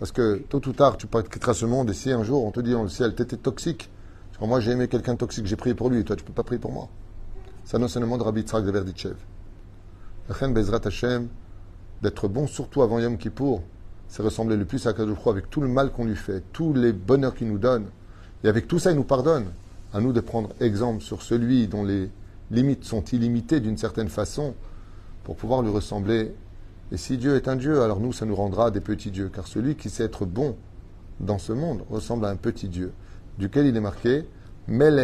parce 0.00 0.10
que 0.10 0.38
tôt 0.48 0.60
ou 0.66 0.72
tard, 0.72 0.96
tu 0.96 1.06
quitteras 1.06 1.54
ce 1.54 1.66
monde 1.66 1.90
et 1.90 1.94
si 1.94 2.10
un 2.10 2.24
jour 2.24 2.44
on 2.44 2.50
te 2.50 2.60
dit 2.60 2.72
dans 2.72 2.82
le 2.82 2.88
ciel, 2.88 3.14
t'étais 3.14 3.36
toxique, 3.36 3.90
moi 4.40 4.60
j'ai 4.60 4.72
aimé 4.72 4.88
quelqu'un 4.88 5.16
toxique, 5.16 5.46
j'ai 5.46 5.56
prié 5.56 5.74
pour 5.74 5.88
lui, 5.88 6.00
et 6.00 6.04
toi 6.04 6.16
tu 6.16 6.22
ne 6.22 6.26
peux 6.26 6.34
pas 6.34 6.42
prier 6.42 6.58
pour 6.58 6.72
moi. 6.72 6.88
C'est 7.64 7.76
un 7.76 7.82
enseignement 7.82 8.18
de 8.18 8.24
Rabbi 8.24 8.42
Tzrak 8.42 8.64
de 8.64 8.70
Verdichev. 8.70 9.14
Bezrat 10.28 10.80
Hashem, 10.84 11.28
d'être 12.02 12.28
bon 12.28 12.46
surtout 12.46 12.82
avant 12.82 12.98
Yom 12.98 13.16
Kippour, 13.16 13.62
c'est 14.08 14.22
ressembler 14.22 14.56
le 14.56 14.64
plus 14.64 14.86
à 14.86 14.92
Kadosh 14.92 15.26
avec 15.26 15.48
tout 15.48 15.60
le 15.60 15.68
mal 15.68 15.92
qu'on 15.92 16.04
lui 16.04 16.16
fait, 16.16 16.42
tous 16.52 16.74
les 16.74 16.92
bonheurs 16.92 17.34
qu'il 17.34 17.48
nous 17.48 17.58
donne. 17.58 17.86
Et 18.44 18.48
avec 18.48 18.68
tout 18.68 18.78
ça, 18.78 18.90
il 18.90 18.96
nous 18.96 19.04
pardonne. 19.04 19.46
À 19.92 20.00
nous 20.00 20.12
de 20.12 20.20
prendre 20.20 20.50
exemple 20.60 21.02
sur 21.02 21.22
celui 21.22 21.66
dont 21.66 21.84
les 21.84 22.10
limites 22.50 22.84
sont 22.84 23.02
illimitées 23.04 23.60
d'une 23.60 23.78
certaine 23.78 24.08
façon 24.08 24.54
pour 25.24 25.36
pouvoir 25.36 25.62
lui 25.62 25.70
ressembler. 25.70 26.34
Et 26.92 26.96
si 26.96 27.16
Dieu 27.16 27.36
est 27.36 27.48
un 27.48 27.56
Dieu, 27.56 27.80
alors 27.80 28.00
nous, 28.00 28.12
ça 28.12 28.26
nous 28.26 28.36
rendra 28.36 28.70
des 28.70 28.80
petits 28.80 29.10
dieux. 29.10 29.30
Car 29.34 29.46
celui 29.46 29.76
qui 29.76 29.88
sait 29.88 30.04
être 30.04 30.26
bon 30.26 30.56
dans 31.20 31.38
ce 31.38 31.52
monde 31.52 31.82
ressemble 31.90 32.26
à 32.26 32.28
un 32.28 32.36
petit 32.36 32.68
Dieu, 32.68 32.92
duquel 33.38 33.66
il 33.66 33.76
est 33.76 33.80
marqué 33.80 34.26
Dieu 34.66 34.94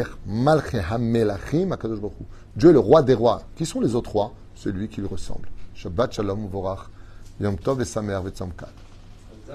est 2.68 2.72
le 2.72 2.78
roi 2.78 3.02
des 3.02 3.14
rois. 3.14 3.42
Qui 3.56 3.66
sont 3.66 3.80
les 3.80 3.94
autres 3.94 4.12
rois? 4.12 4.32
Celui 4.54 4.88
qui 4.88 5.00
lui 5.00 5.08
ressemble. 5.08 5.48
Shabbat 5.74 6.12
Shalom. 6.12 6.48
Yom 7.40 7.58
Tov 7.58 7.80
et 7.80 7.84
Samer. 7.84 8.20